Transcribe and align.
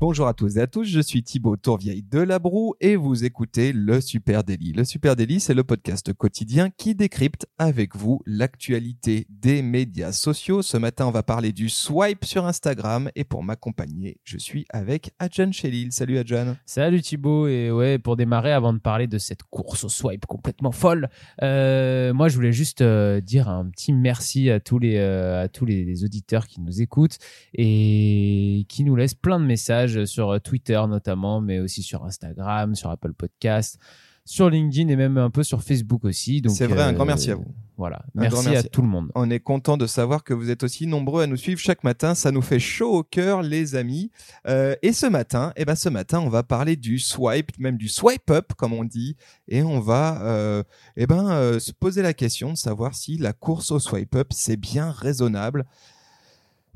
Bonjour 0.00 0.28
à 0.28 0.32
tous 0.32 0.56
et 0.56 0.60
à 0.60 0.68
tous, 0.68 0.84
je 0.84 1.00
suis 1.00 1.24
Thibaut 1.24 1.56
Tourvieille 1.56 2.04
de 2.08 2.20
Labroue 2.20 2.76
et 2.80 2.94
vous 2.94 3.24
écoutez 3.24 3.72
le 3.72 4.00
Super 4.00 4.44
Daily. 4.44 4.72
Le 4.72 4.84
Super 4.84 5.16
Daily, 5.16 5.40
c'est 5.40 5.54
le 5.54 5.64
podcast 5.64 6.12
quotidien 6.12 6.70
qui 6.70 6.94
décrypte 6.94 7.48
avec 7.58 7.96
vous 7.96 8.22
l'actualité 8.24 9.26
des 9.28 9.60
médias 9.60 10.12
sociaux. 10.12 10.62
Ce 10.62 10.76
matin, 10.76 11.06
on 11.06 11.10
va 11.10 11.24
parler 11.24 11.50
du 11.50 11.68
swipe 11.68 12.24
sur 12.24 12.46
Instagram 12.46 13.10
et 13.16 13.24
pour 13.24 13.42
m'accompagner, 13.42 14.20
je 14.22 14.38
suis 14.38 14.66
avec 14.70 15.10
Adjan 15.18 15.50
Chelil. 15.50 15.90
Salut 15.90 16.18
Adjan. 16.18 16.54
Salut 16.64 17.02
Thibaut 17.02 17.48
et 17.48 17.72
ouais, 17.72 17.98
pour 17.98 18.14
démarrer, 18.14 18.52
avant 18.52 18.72
de 18.72 18.78
parler 18.78 19.08
de 19.08 19.18
cette 19.18 19.42
course 19.42 19.82
au 19.82 19.88
swipe 19.88 20.26
complètement 20.26 20.70
folle, 20.70 21.08
euh, 21.42 22.14
moi 22.14 22.28
je 22.28 22.36
voulais 22.36 22.52
juste 22.52 22.82
euh, 22.82 23.20
dire 23.20 23.48
un 23.48 23.68
petit 23.68 23.92
merci 23.92 24.48
euh, 24.48 25.42
à 25.42 25.48
tous 25.48 25.64
les 25.64 26.04
auditeurs 26.04 26.46
qui 26.46 26.60
nous 26.60 26.80
écoutent 26.80 27.18
et 27.52 28.64
qui 28.68 28.84
nous 28.84 28.94
laissent 28.94 29.14
plein 29.14 29.40
de 29.40 29.44
messages 29.44 29.87
sur 30.06 30.30
euh, 30.30 30.38
Twitter 30.38 30.80
notamment, 30.88 31.40
mais 31.40 31.58
aussi 31.60 31.82
sur 31.82 32.04
Instagram, 32.04 32.74
sur 32.74 32.90
Apple 32.90 33.12
Podcast, 33.12 33.78
sur 34.24 34.50
LinkedIn 34.50 34.88
et 34.88 34.96
même 34.96 35.16
un 35.18 35.30
peu 35.30 35.42
sur 35.42 35.62
Facebook 35.62 36.04
aussi. 36.04 36.42
C'est 36.48 36.66
vrai, 36.66 36.82
un 36.82 36.92
grand 36.92 37.06
merci 37.06 37.30
à 37.30 37.34
vous. 37.34 37.46
Voilà, 37.78 38.04
merci, 38.12 38.56
à 38.56 38.64
tout 38.64 38.82
le 38.82 38.88
monde. 38.88 39.12
On 39.14 39.30
est 39.30 39.38
content 39.38 39.76
de 39.76 39.86
savoir 39.86 40.24
que 40.24 40.34
vous 40.34 40.50
êtes 40.50 40.64
aussi 40.64 40.88
nombreux 40.88 41.22
à 41.22 41.26
nous 41.28 41.36
suivre 41.36 41.60
chaque 41.60 41.84
matin. 41.84 42.16
Ça 42.16 42.32
nous 42.32 42.42
fait 42.42 42.58
chaud 42.58 42.92
au 42.92 43.02
cœur, 43.04 43.40
les 43.40 43.76
amis. 43.76 44.10
Euh, 44.48 44.74
et 44.82 44.92
ce 44.92 45.06
matin, 45.06 45.52
eh 45.54 45.64
ben 45.64 45.76
ce 45.76 45.88
matin, 45.88 46.18
on 46.18 46.28
va 46.28 46.42
parler 46.42 46.74
du 46.74 46.98
swipe, 46.98 47.56
même 47.58 47.76
du 47.76 47.88
swipe 47.88 48.30
up, 48.32 48.52
comme 48.56 48.72
on 48.72 48.82
dit, 48.82 49.16
et 49.46 49.62
on 49.62 49.78
va, 49.78 50.20
euh, 50.22 50.64
eh 50.96 51.06
ben, 51.06 51.60
se 51.60 51.70
poser 51.70 52.02
la 52.02 52.14
question 52.14 52.52
de 52.52 52.58
savoir 52.58 52.96
si 52.96 53.16
la 53.16 53.32
course 53.32 53.70
au 53.70 53.78
swipe 53.78 54.16
up 54.16 54.28
c'est 54.32 54.56
bien 54.56 54.90
raisonnable. 54.90 55.64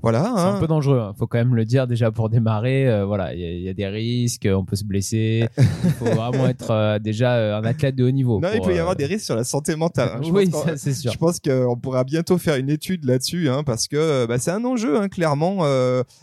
Voilà. 0.02 0.32
C'est 0.34 0.40
un 0.42 0.54
hein. 0.56 0.60
peu 0.60 0.66
dangereux. 0.66 0.98
Il 0.98 1.08
hein. 1.08 1.14
faut 1.16 1.26
quand 1.26 1.38
même 1.38 1.54
le 1.54 1.64
dire 1.64 1.86
déjà 1.86 2.10
pour 2.10 2.28
démarrer. 2.28 2.88
Euh, 2.88 3.04
voilà, 3.04 3.34
il 3.34 3.60
y, 3.60 3.68
a 3.68 3.74
des 3.74 3.86
risques, 3.86 4.48
on 4.52 4.64
peut 4.64 4.76
se 4.76 4.84
blesser. 4.84 5.48
Il 5.58 5.90
faut 5.90 6.04
vraiment 6.06 6.48
être 6.48 6.70
euh, 6.70 6.98
déjà 6.98 7.34
euh, 7.34 7.58
un 7.58 7.64
athlète 7.64 7.94
de 7.94 8.04
haut 8.04 8.10
niveau. 8.10 8.40
Non, 8.40 8.48
il 8.52 8.60
peut 8.60 8.74
y 8.74 8.78
avoir 8.78 8.96
des 8.96 9.06
risques 9.06 9.26
sur 9.26 9.36
la 9.36 9.44
santé 9.44 9.76
mentale. 9.76 10.10
Hein. 10.16 10.20
oui, 10.32 10.50
c'est 10.76 10.92
sûr. 10.92 11.12
Je 11.12 11.18
pense 11.18 11.38
qu'on 11.38 11.76
pourra 11.76 12.02
bientôt 12.04 12.36
faire 12.38 12.56
une 12.56 12.68
étude 12.68 13.04
là-dessus, 13.04 13.48
hein, 13.48 13.62
parce 13.64 13.86
que 13.86 14.26
bah, 14.26 14.38
c'est 14.38 14.50
un 14.50 14.64
enjeu, 14.64 15.00
hein, 15.00 15.08
clairement, 15.08 15.64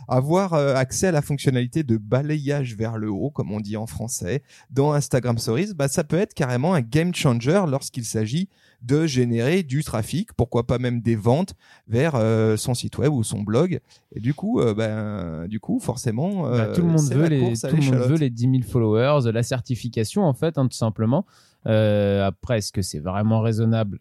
avoir 0.08 0.54
accès 0.54 1.08
à 1.08 1.12
la 1.12 1.22
fonctionnalité 1.22 1.84
de 1.84 1.98
balayage 1.98 2.76
vers 2.76 2.98
le 2.98 3.10
haut, 3.10 3.30
comme 3.30 3.52
on 3.52 3.60
dit 3.60 3.78
en 3.78 3.88
français, 3.88 4.44
dans 4.72 4.92
Instagram 4.92 5.38
Stories. 5.38 5.74
Bah, 5.76 5.88
ça 5.88 6.04
peut 6.04 6.18
être 6.18 6.34
carrément 6.34 6.74
un 6.74 6.82
game 6.82 7.14
changer 7.16 7.62
lorsqu'il 7.68 8.06
s'agit 8.06 8.50
de 8.82 9.06
générer 9.06 9.64
du 9.64 9.84
trafic, 9.84 10.34
pourquoi 10.34 10.66
pas 10.66 10.78
même 10.78 11.02
des 11.02 11.16
ventes 11.16 11.56
vers 11.88 12.16
euh, 12.16 12.58
son 12.58 12.74
site 12.74 12.98
web 12.98 13.12
ou 13.12 13.24
son 13.24 13.42
blog. 13.42 13.80
Et 14.14 14.20
du 14.20 14.34
coup, 14.34 14.60
euh, 14.60 14.74
ben, 14.74 15.48
du 15.48 15.60
coup, 15.60 15.80
forcément, 15.80 16.50
bah, 16.50 16.68
tout 16.68 16.82
le 16.82 16.88
monde 16.88 17.10
veut 17.12 17.28
les, 17.28 17.54
tout 17.54 17.76
le 17.76 17.84
monde 17.84 18.08
veut 18.08 18.18
les 18.18 18.30
10 18.30 18.42
000 18.42 18.54
followers, 18.64 19.32
la 19.32 19.44
certification 19.44 20.24
en 20.24 20.34
fait, 20.34 20.58
hein, 20.58 20.68
tout 20.68 20.78
simplement. 20.78 21.26
Euh, 21.68 22.26
après, 22.26 22.60
est-ce 22.60 22.72
que 22.72 22.82
c'est 22.82 23.00
vraiment 23.00 23.42
raisonnable? 23.42 24.00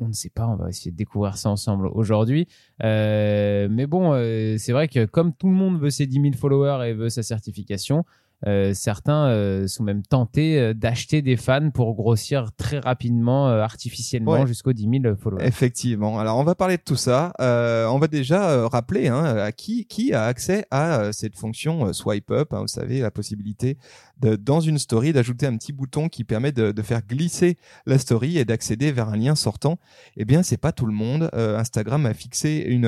On 0.00 0.06
ne 0.06 0.12
sait 0.12 0.30
pas, 0.30 0.46
on 0.46 0.54
va 0.54 0.68
essayer 0.68 0.92
de 0.92 0.96
découvrir 0.96 1.36
ça 1.36 1.50
ensemble 1.50 1.88
aujourd'hui. 1.88 2.46
mais 2.80 3.86
bon, 3.88 4.12
c'est 4.56 4.70
vrai 4.70 4.86
que 4.86 5.06
comme 5.06 5.32
tout 5.32 5.48
le 5.48 5.54
monde 5.54 5.80
veut 5.80 5.90
ses 5.90 6.06
10 6.06 6.20
000 6.20 6.34
followers 6.34 6.88
et 6.88 6.94
veut 6.94 7.08
sa 7.08 7.24
certification, 7.24 8.04
euh, 8.46 8.72
certains 8.72 9.26
euh, 9.30 9.66
sont 9.66 9.82
même 9.82 10.02
tentés 10.02 10.60
euh, 10.60 10.72
d'acheter 10.72 11.22
des 11.22 11.36
fans 11.36 11.70
pour 11.70 11.94
grossir 11.94 12.50
très 12.56 12.78
rapidement, 12.78 13.48
artificiellement, 13.48 14.46
jusqu'aux 14.46 14.72
10 14.72 15.00
000 15.02 15.16
followers. 15.16 15.44
Effectivement. 15.44 16.18
Alors, 16.20 16.38
on 16.38 16.44
va 16.44 16.54
parler 16.54 16.76
de 16.76 16.82
tout 16.82 16.96
ça. 16.96 17.32
on 17.38 17.98
va 17.98 18.06
déjà 18.06 18.68
rappeler 18.68 19.08
hein, 19.08 19.24
à 19.24 19.52
qui, 19.52 19.86
qui 19.86 20.12
a 20.12 20.24
accès 20.24 20.66
à 20.70 21.12
cette 21.12 21.36
fonction 21.36 21.92
swipe 21.92 22.30
up. 22.30 22.52
Hein, 22.52 22.60
vous 22.60 22.68
savez, 22.68 23.00
la 23.00 23.10
possibilité 23.10 23.76
de, 24.20 24.36
dans 24.36 24.60
une 24.60 24.78
story 24.78 25.12
d'ajouter 25.12 25.46
un 25.46 25.56
petit 25.56 25.72
bouton 25.72 26.08
qui 26.08 26.24
permet 26.24 26.52
de, 26.52 26.72
de 26.72 26.82
faire 26.82 27.02
glisser 27.06 27.56
la 27.86 27.98
story 27.98 28.38
et 28.38 28.44
d'accéder 28.44 28.92
vers 28.92 29.08
un 29.08 29.16
lien 29.16 29.34
sortant. 29.34 29.78
Eh 30.16 30.24
bien, 30.24 30.42
c'est 30.42 30.56
pas 30.56 30.72
tout 30.72 30.86
le 30.86 30.92
monde. 30.92 31.30
Instagram 31.32 32.06
a 32.06 32.14
fixé 32.14 32.64
une. 32.68 32.84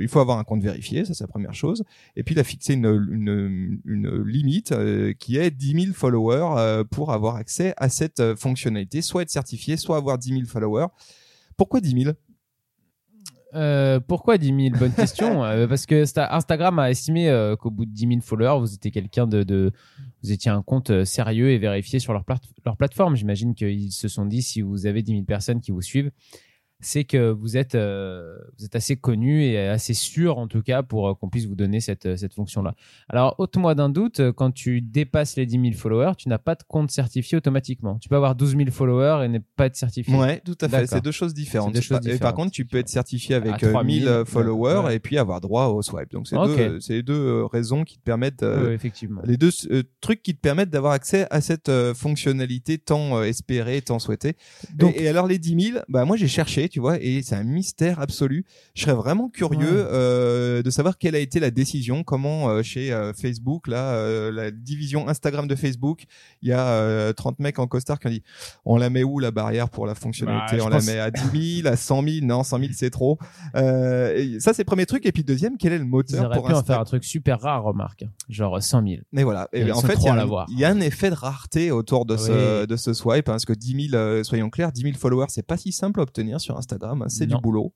il 0.00 0.08
faut 0.08 0.20
avoir 0.20 0.38
un 0.38 0.44
compte 0.44 0.62
vérifié, 0.62 1.04
ça 1.04 1.14
c'est 1.14 1.24
la 1.24 1.28
première 1.28 1.54
chose. 1.54 1.84
Et 2.16 2.22
puis, 2.22 2.34
il 2.34 2.38
a 2.38 2.44
fixé 2.44 2.74
une, 2.74 2.86
une, 2.86 3.80
une 3.84 4.22
limite 4.24 4.49
euh, 4.72 5.12
qui 5.12 5.36
est 5.36 5.50
10 5.50 5.82
000 5.84 5.94
followers 5.94 6.58
euh, 6.58 6.84
pour 6.84 7.12
avoir 7.12 7.36
accès 7.36 7.74
à 7.76 7.88
cette 7.88 8.20
euh, 8.20 8.36
fonctionnalité, 8.36 9.02
soit 9.02 9.22
être 9.22 9.30
certifié, 9.30 9.76
soit 9.76 9.96
avoir 9.96 10.18
10 10.18 10.30
000 10.30 10.44
followers. 10.46 10.88
Pourquoi 11.56 11.80
10 11.80 12.02
000 12.02 12.14
pourquoi 14.06 14.38
10 14.38 14.46
000 14.46 14.78
Bonne 14.78 14.92
question. 14.92 15.40
parce 15.68 15.84
que 15.84 16.04
Instagram 16.32 16.78
a 16.78 16.88
estimé 16.88 17.54
qu'au 17.58 17.72
bout 17.72 17.84
de 17.84 17.90
10 17.90 18.06
000 18.06 18.20
followers, 18.20 18.60
vous 18.60 18.74
étiez 18.74 18.92
quelqu'un 18.92 19.26
de, 19.26 19.72
vous 20.22 20.30
étiez 20.30 20.52
un 20.52 20.62
compte 20.62 21.04
sérieux 21.04 21.50
et 21.50 21.58
vérifié 21.58 21.98
sur 21.98 22.12
leur, 22.12 22.24
leur 22.64 22.76
plateforme. 22.76 23.16
J'imagine 23.16 23.56
qu'ils 23.56 23.90
se 23.90 24.06
sont 24.06 24.24
dit 24.24 24.40
si 24.40 24.60
vous 24.62 24.86
avez 24.86 25.02
10 25.02 25.12
000 25.14 25.24
personnes 25.24 25.60
qui 25.60 25.72
vous 25.72 25.82
suivent, 25.82 26.12
c'est 26.80 27.04
que 27.04 27.30
vous 27.30 27.56
êtes, 27.56 27.74
euh, 27.74 28.36
vous 28.58 28.64
êtes 28.64 28.74
assez 28.74 28.96
connu 28.96 29.44
et 29.44 29.58
assez 29.58 29.94
sûr, 29.94 30.38
en 30.38 30.46
tout 30.46 30.62
cas, 30.62 30.82
pour 30.82 31.08
euh, 31.08 31.14
qu'on 31.14 31.28
puisse 31.28 31.46
vous 31.46 31.54
donner 31.54 31.80
cette, 31.80 32.06
euh, 32.06 32.16
cette 32.16 32.34
fonction-là. 32.34 32.74
Alors, 33.08 33.34
ôte-moi 33.38 33.74
d'un 33.74 33.90
doute, 33.90 34.20
quand 34.32 34.50
tu 34.50 34.80
dépasses 34.80 35.36
les 35.36 35.46
10 35.46 35.60
000 35.60 35.72
followers, 35.74 36.12
tu 36.16 36.28
n'as 36.28 36.38
pas 36.38 36.54
de 36.54 36.62
compte 36.66 36.90
certifié 36.90 37.36
automatiquement. 37.36 37.98
Tu 37.98 38.08
peux 38.08 38.16
avoir 38.16 38.34
12 38.34 38.56
000 38.56 38.70
followers 38.70 39.24
et 39.24 39.28
ne 39.28 39.38
pas 39.38 39.66
être 39.66 39.76
certifié. 39.76 40.14
Ouais, 40.14 40.40
tout 40.40 40.56
à 40.60 40.68
fait. 40.68 40.86
C'est 40.86 41.04
deux 41.04 41.10
choses 41.10 41.34
différentes. 41.34 41.76
Et 42.06 42.18
par 42.18 42.34
contre, 42.34 42.52
tu 42.52 42.64
peux 42.64 42.78
être 42.78 42.88
certifié 42.88 43.34
avec 43.34 43.62
1000 43.62 44.24
followers 44.26 44.94
et 44.94 44.98
puis 45.00 45.18
avoir 45.18 45.40
droit 45.40 45.66
au 45.66 45.82
swipe. 45.82 46.10
Donc, 46.10 46.26
c'est 46.26 46.36
deux, 46.36 46.78
les 46.88 47.02
deux 47.02 47.44
raisons 47.44 47.84
qui 47.84 47.98
te 47.98 48.02
permettent, 48.02 48.42
effectivement. 48.42 49.20
les 49.24 49.36
deux 49.36 49.50
trucs 50.00 50.22
qui 50.22 50.34
te 50.34 50.40
permettent 50.40 50.70
d'avoir 50.70 50.92
accès 50.92 51.26
à 51.30 51.40
cette 51.40 51.70
fonctionnalité 51.94 52.78
tant 52.78 53.22
espérée, 53.22 53.82
tant 53.82 53.98
souhaitée. 53.98 54.36
Donc, 54.74 54.96
et, 54.96 55.04
et 55.04 55.08
alors, 55.08 55.26
les 55.26 55.38
10 55.38 55.70
000, 55.72 55.78
bah, 55.88 56.04
moi, 56.04 56.16
j'ai 56.16 56.28
cherché 56.28 56.69
tu 56.70 56.80
vois, 56.80 56.98
et 57.00 57.22
c'est 57.22 57.34
un 57.34 57.44
mystère 57.44 58.00
absolu. 58.00 58.46
Je 58.74 58.82
serais 58.82 58.94
vraiment 58.94 59.28
curieux 59.28 59.86
euh, 59.90 60.62
de 60.62 60.70
savoir 60.70 60.96
quelle 60.96 61.14
a 61.14 61.18
été 61.18 61.40
la 61.40 61.50
décision, 61.50 62.02
comment 62.02 62.48
euh, 62.48 62.62
chez 62.62 62.92
euh, 62.92 63.12
Facebook, 63.12 63.66
là, 63.66 64.30
la 64.30 64.50
division 64.50 65.08
Instagram 65.08 65.46
de 65.46 65.54
Facebook, 65.54 66.04
il 66.42 66.48
y 66.48 66.52
a 66.52 67.12
30 67.12 67.38
mecs 67.40 67.58
en 67.58 67.66
costard 67.66 67.98
qui 67.98 68.06
ont 68.06 68.10
dit, 68.10 68.22
on 68.64 68.76
la 68.76 68.90
met 68.90 69.02
où 69.02 69.18
la 69.18 69.30
barrière 69.30 69.68
pour 69.68 69.86
la 69.86 69.94
fonctionnalité? 69.94 70.58
Bah, 70.58 70.64
On 70.64 70.68
la 70.68 70.80
met 70.80 70.98
à 70.98 71.10
10 71.10 71.62
000, 71.62 71.68
à 71.72 71.76
100 71.76 72.02
000 72.02 72.26
Non, 72.26 72.42
100 72.42 72.58
000 72.58 72.70
c'est 72.74 72.90
trop. 72.90 73.18
ça 73.54 74.52
c'est 74.52 74.58
le 74.58 74.64
premier 74.64 74.86
truc. 74.86 75.04
Et 75.06 75.12
puis 75.12 75.24
deuxième, 75.24 75.56
quel 75.58 75.72
est 75.72 75.78
le 75.78 75.84
moteur 75.84 76.30
pour 76.30 76.46
pu 76.46 76.54
en 76.54 76.62
faire 76.62 76.80
un 76.80 76.84
truc 76.84 77.04
super 77.04 77.40
rare, 77.40 77.64
remarque, 77.64 78.04
genre 78.28 78.62
100 78.62 78.86
000. 78.86 79.02
Mais 79.12 79.24
voilà. 79.24 79.48
Et, 79.52 79.70
en 79.72 79.80
fait, 79.80 79.98
il 80.00 80.56
y, 80.56 80.60
y, 80.60 80.64
a 80.64 80.70
un 80.70 80.80
effet 80.80 81.10
de 81.10 81.14
rareté 81.14 81.70
autour 81.70 82.06
de 82.06 82.16
ce 82.16 82.66
de 82.66 82.76
ce 82.76 82.92
swipe, 82.92 83.28
hein, 83.28 83.32
parce 83.32 83.44
que 83.44 83.52
10 83.52 83.90
000, 83.90 84.24
soyons 84.24 84.50
clairs, 84.50 84.72
10 84.72 84.82
000 84.82 84.94
followers, 84.96 85.26
c'est 85.28 85.46
pas 85.46 85.56
si 85.56 85.72
simple 85.72 86.00
à 86.00 86.02
obtenir 86.02 86.40
sur 86.40 86.56
Instagram, 86.60 87.02
hein, 87.02 87.08
c'est 87.08 87.26
du 87.26 87.36
boulot. 87.36 87.72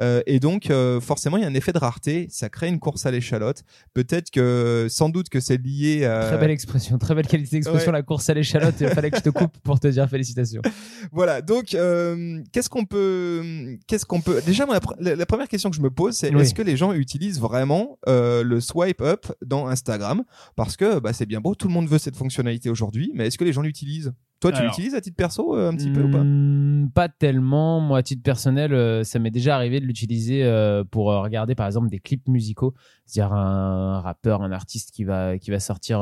Euh, 0.00 0.22
et 0.26 0.40
donc 0.40 0.70
euh, 0.70 1.00
forcément 1.00 1.36
il 1.36 1.42
y 1.42 1.44
a 1.44 1.48
un 1.48 1.54
effet 1.54 1.72
de 1.72 1.78
rareté, 1.78 2.26
ça 2.30 2.48
crée 2.48 2.68
une 2.68 2.78
course 2.78 3.04
à 3.04 3.10
l'échalote. 3.10 3.64
Peut-être 3.94 4.30
que 4.30 4.86
sans 4.88 5.08
doute 5.08 5.28
que 5.28 5.40
c'est 5.40 5.56
lié 5.56 6.04
à 6.04 6.26
très 6.26 6.38
belle 6.38 6.50
expression, 6.50 6.98
très 6.98 7.14
belle 7.14 7.26
qualité 7.26 7.56
d'expression 7.56 7.92
la 7.92 8.02
course 8.02 8.30
à 8.30 8.34
l'échalote. 8.34 8.74
il 8.80 8.88
fallait 8.88 9.10
que 9.10 9.18
je 9.18 9.22
te 9.22 9.30
coupe 9.30 9.58
pour 9.58 9.78
te 9.80 9.88
dire 9.88 10.08
félicitations. 10.08 10.62
Voilà 11.12 11.42
donc 11.42 11.74
euh, 11.74 12.42
qu'est-ce 12.52 12.68
qu'on 12.68 12.84
peut 12.84 13.78
qu'est-ce 13.86 14.06
qu'on 14.06 14.20
peut 14.20 14.40
déjà 14.44 14.66
la, 14.98 15.26
première 15.26 15.48
question 15.48 15.70
que 15.70 15.76
je 15.76 15.82
me 15.82 15.90
pose 15.90 16.14
c'est 16.16 16.32
est-ce 16.32 16.54
que 16.54 16.62
les 16.62 16.76
gens 16.76 16.92
utilisent 16.92 17.40
vraiment 17.40 17.98
le 18.06 18.60
swipe 18.60 19.02
up 19.02 19.26
dans 19.44 19.66
Instagram? 19.66 20.24
Parce 20.56 20.76
que 20.76 20.98
bah, 20.98 21.12
c'est 21.12 21.26
bien 21.26 21.40
beau 21.40 21.54
tout 21.54 21.68
le 21.68 21.74
monde 21.74 21.88
veut 21.88 21.98
cette 21.98 22.16
fonctionnalité 22.16 22.70
aujourd'hui 22.70 23.10
mais 23.14 23.26
est-ce 23.26 23.38
que 23.38 23.44
les 23.44 23.52
gens 23.52 23.62
l'utilisent? 23.62 24.12
Toi, 24.40 24.52
tu 24.52 24.62
l'utilises 24.62 24.94
à 24.94 25.00
titre 25.00 25.16
perso 25.16 25.54
un 25.54 25.74
petit 25.74 25.90
peu 25.90 26.02
ou 26.02 26.10
pas 26.10 26.22
hmm, 26.22 26.90
Pas 26.94 27.08
tellement. 27.08 27.80
Moi, 27.80 27.98
à 27.98 28.02
titre 28.02 28.22
personnel, 28.22 28.72
euh, 28.72 29.02
ça 29.02 29.18
m'est 29.18 29.32
déjà 29.32 29.56
arrivé 29.56 29.80
de 29.80 29.84
l'utiliser 29.84 30.44
euh, 30.44 30.84
pour 30.84 31.10
euh, 31.10 31.20
regarder 31.22 31.56
par 31.56 31.66
exemple 31.66 31.88
des 31.88 31.98
clips 31.98 32.28
musicaux, 32.28 32.74
c'est-à-dire 33.04 33.32
un, 33.32 34.00
rappeur, 34.00 34.42
un 34.42 34.52
artiste 34.52 34.92
qui 34.92 35.02
va 35.02 35.38
qui 35.38 35.50
va 35.50 35.58
sortir 35.58 35.98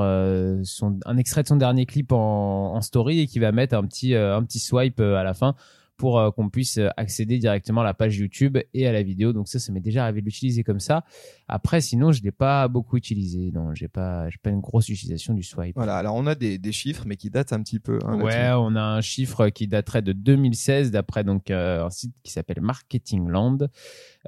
son, 0.65 0.99
un 1.07 1.17
extrait 1.17 1.43
de 1.45 1.49
son 1.49 1.57
dernier 1.57 1.87
clip 1.87 2.13
en, 2.13 2.75
en, 2.75 2.81
story 2.83 3.21
et 3.21 3.27
qui 3.27 3.39
va 3.39 3.53
mettre 3.53 3.75
un 3.75 3.87
petit 3.87 4.15
un 4.15 4.43
petit 4.43 4.59
swipe 4.59 5.01
à 5.01 5.23
la 5.23 5.33
fin 5.33 5.55
pour 5.97 6.19
euh, 6.19 6.31
qu'on 6.31 6.49
puisse 6.49 6.79
euh, 6.79 6.89
accéder 6.97 7.39
directement 7.39 7.81
à 7.81 7.85
la 7.85 7.95
page 7.95 8.17
YouTube 8.17 8.59
et 8.75 8.87
à 8.87 8.93
la 8.93 9.03
vidéo. 9.03 9.33
Donc 9.33 9.49
ça, 9.49 9.59
ça 9.59 9.73
m'est 9.73 9.81
déjà 9.81 10.05
arrivé 10.05 10.21
de 10.21 10.27
l'utiliser 10.27 10.65
comme 10.65 10.81
ça. 10.81 11.05
Après, 11.49 11.81
sinon, 11.81 12.13
je 12.13 12.23
l'ai 12.23 12.33
pas 12.33 12.69
beaucoup 12.69 12.97
utilisé. 12.97 13.51
Non, 13.53 13.75
j'ai 13.75 13.89
pas, 13.89 14.29
j'ai 14.31 14.39
pas 14.43 14.51
une 14.51 14.61
grosse 14.61 14.89
utilisation 14.89 15.35
du 15.35 15.43
swipe. 15.43 15.77
Voilà. 15.77 15.97
Alors 15.97 16.17
on 16.17 16.27
a 16.27 16.35
des, 16.35 16.59
des 16.59 16.73
chiffres, 16.73 17.05
mais 17.07 17.17
qui 17.17 17.31
datent 17.31 17.53
un 17.53 17.63
petit 17.63 17.79
peu. 17.79 17.99
Hein, 18.05 18.21
ouais, 18.21 18.51
on 18.57 18.75
a 18.77 18.83
un 18.83 19.01
chiffre 19.01 19.49
qui 19.49 19.67
daterait 19.67 20.03
de 20.03 20.13
2016 20.13 20.91
d'après 20.91 21.25
donc 21.25 21.51
euh, 21.51 21.85
un 21.85 21.91
site 21.91 22.15
qui 22.23 22.33
s'appelle 22.33 22.61
Marketingland. 22.61 23.69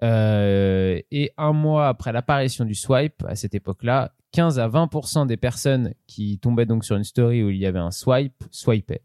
Euh, 0.03 1.01
et 1.11 1.33
un 1.37 1.53
mois 1.53 1.89
après 1.89 2.13
l'apparition 2.13 2.65
du 2.65 2.75
swipe, 2.75 3.25
à 3.27 3.35
cette 3.35 3.55
époque-là, 3.55 4.13
15 4.33 4.59
à 4.59 4.69
20% 4.69 5.27
des 5.27 5.37
personnes 5.37 5.95
qui 6.07 6.39
tombaient 6.39 6.67
donc 6.67 6.85
sur 6.85 6.97
une 6.97 7.05
story 7.05 7.43
où 7.43 7.51
il 7.51 7.57
y 7.57 7.67
avait 7.67 7.79
un 7.79 7.91
swipe 7.91 8.45
swipaient. 8.51 9.03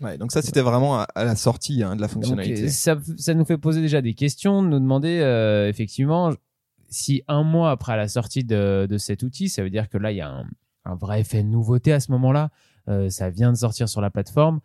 Ouais, 0.00 0.16
donc 0.16 0.32
ça 0.32 0.40
c'était 0.42 0.62
vraiment 0.62 0.98
à, 1.00 1.02
à 1.14 1.24
la 1.24 1.36
sortie 1.36 1.82
hein, 1.82 1.94
de 1.96 2.00
la 2.00 2.08
fonctionnalité. 2.08 2.64
euh, 2.64 2.68
ça, 2.68 2.96
ça 3.18 3.34
nous 3.34 3.44
fait 3.44 3.58
poser 3.58 3.80
déjà 3.82 4.00
des 4.00 4.14
questions, 4.14 4.62
nous 4.62 4.78
demander 4.80 5.20
euh, 5.20 5.68
effectivement 5.68 6.30
si 6.88 7.22
un 7.28 7.42
mois 7.44 7.70
après 7.70 7.96
la 7.96 8.08
sortie 8.08 8.42
de, 8.42 8.86
de 8.88 8.98
cet 8.98 9.22
outil, 9.22 9.48
ça 9.48 9.62
veut 9.62 9.70
dire 9.70 9.88
que 9.88 9.98
là, 9.98 10.10
il 10.10 10.16
y 10.16 10.20
a 10.22 10.28
un, 10.30 10.44
un 10.86 10.94
vrai 10.96 11.20
effet 11.20 11.42
de 11.42 11.48
nouveauté 11.48 11.92
à 11.92 12.00
ce 12.00 12.10
moment-là, 12.12 12.50
euh, 12.88 13.10
ça 13.10 13.30
vient 13.30 13.52
de 13.52 13.56
sortir 13.58 13.88
sur 13.88 14.00
la 14.00 14.10
plateforme. 14.10 14.60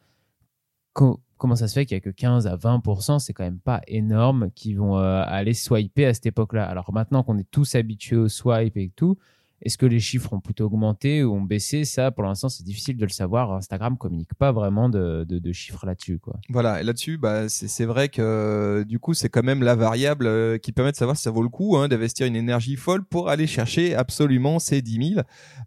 Co- 0.93 1.19
comment 1.37 1.55
ça 1.55 1.67
se 1.67 1.73
fait 1.73 1.85
qu'il 1.85 1.95
y 1.95 1.97
a 1.97 2.01
que 2.01 2.09
15 2.09 2.47
à 2.47 2.55
20%, 2.55 3.19
c'est 3.19 3.33
quand 3.33 3.43
même 3.43 3.59
pas 3.59 3.81
énorme, 3.87 4.49
qui 4.55 4.73
vont 4.73 4.97
euh, 4.97 5.21
aller 5.25 5.53
swiper 5.53 6.05
à 6.05 6.13
cette 6.13 6.25
époque-là? 6.25 6.65
Alors 6.65 6.91
maintenant 6.93 7.23
qu'on 7.23 7.37
est 7.37 7.49
tous 7.51 7.75
habitués 7.75 8.15
au 8.15 8.29
swipe 8.29 8.77
et 8.77 8.89
tout, 8.95 9.17
est-ce 9.65 9.79
que 9.79 9.87
les 9.87 9.99
chiffres 9.99 10.31
ont 10.31 10.39
plutôt 10.39 10.65
augmenté 10.65 11.23
ou 11.23 11.33
ont 11.33 11.41
baissé? 11.41 11.85
Ça, 11.85 12.11
pour 12.11 12.23
l'instant, 12.23 12.49
c'est 12.49 12.63
difficile 12.63 12.97
de 12.97 13.03
le 13.03 13.11
savoir. 13.11 13.51
Instagram 13.51 13.97
communique 13.97 14.35
pas 14.35 14.51
vraiment 14.51 14.89
de, 14.89 15.25
chiffres 15.51 15.85
là-dessus, 15.85 16.19
quoi. 16.19 16.35
Voilà, 16.49 16.81
et 16.81 16.83
là-dessus, 16.83 17.17
bah, 17.17 17.49
c'est 17.49 17.85
vrai 17.85 18.09
que 18.09 18.21
euh, 18.21 18.83
du 18.83 18.99
coup, 18.99 19.13
c'est 19.13 19.29
quand 19.29 19.43
même 19.43 19.63
la 19.63 19.75
variable 19.75 20.27
euh, 20.27 20.57
qui 20.59 20.71
permet 20.71 20.91
de 20.91 20.95
savoir 20.95 21.17
si 21.17 21.23
ça 21.23 21.31
vaut 21.31 21.41
le 21.41 21.49
coup 21.49 21.77
hein, 21.77 21.87
d'investir 21.87 22.27
une 22.27 22.35
énergie 22.35 22.75
folle 22.75 23.03
pour 23.03 23.29
aller 23.29 23.47
chercher 23.47 23.95
absolument 23.95 24.59
ces 24.59 24.81
10 24.81 25.13
000. 25.13 25.21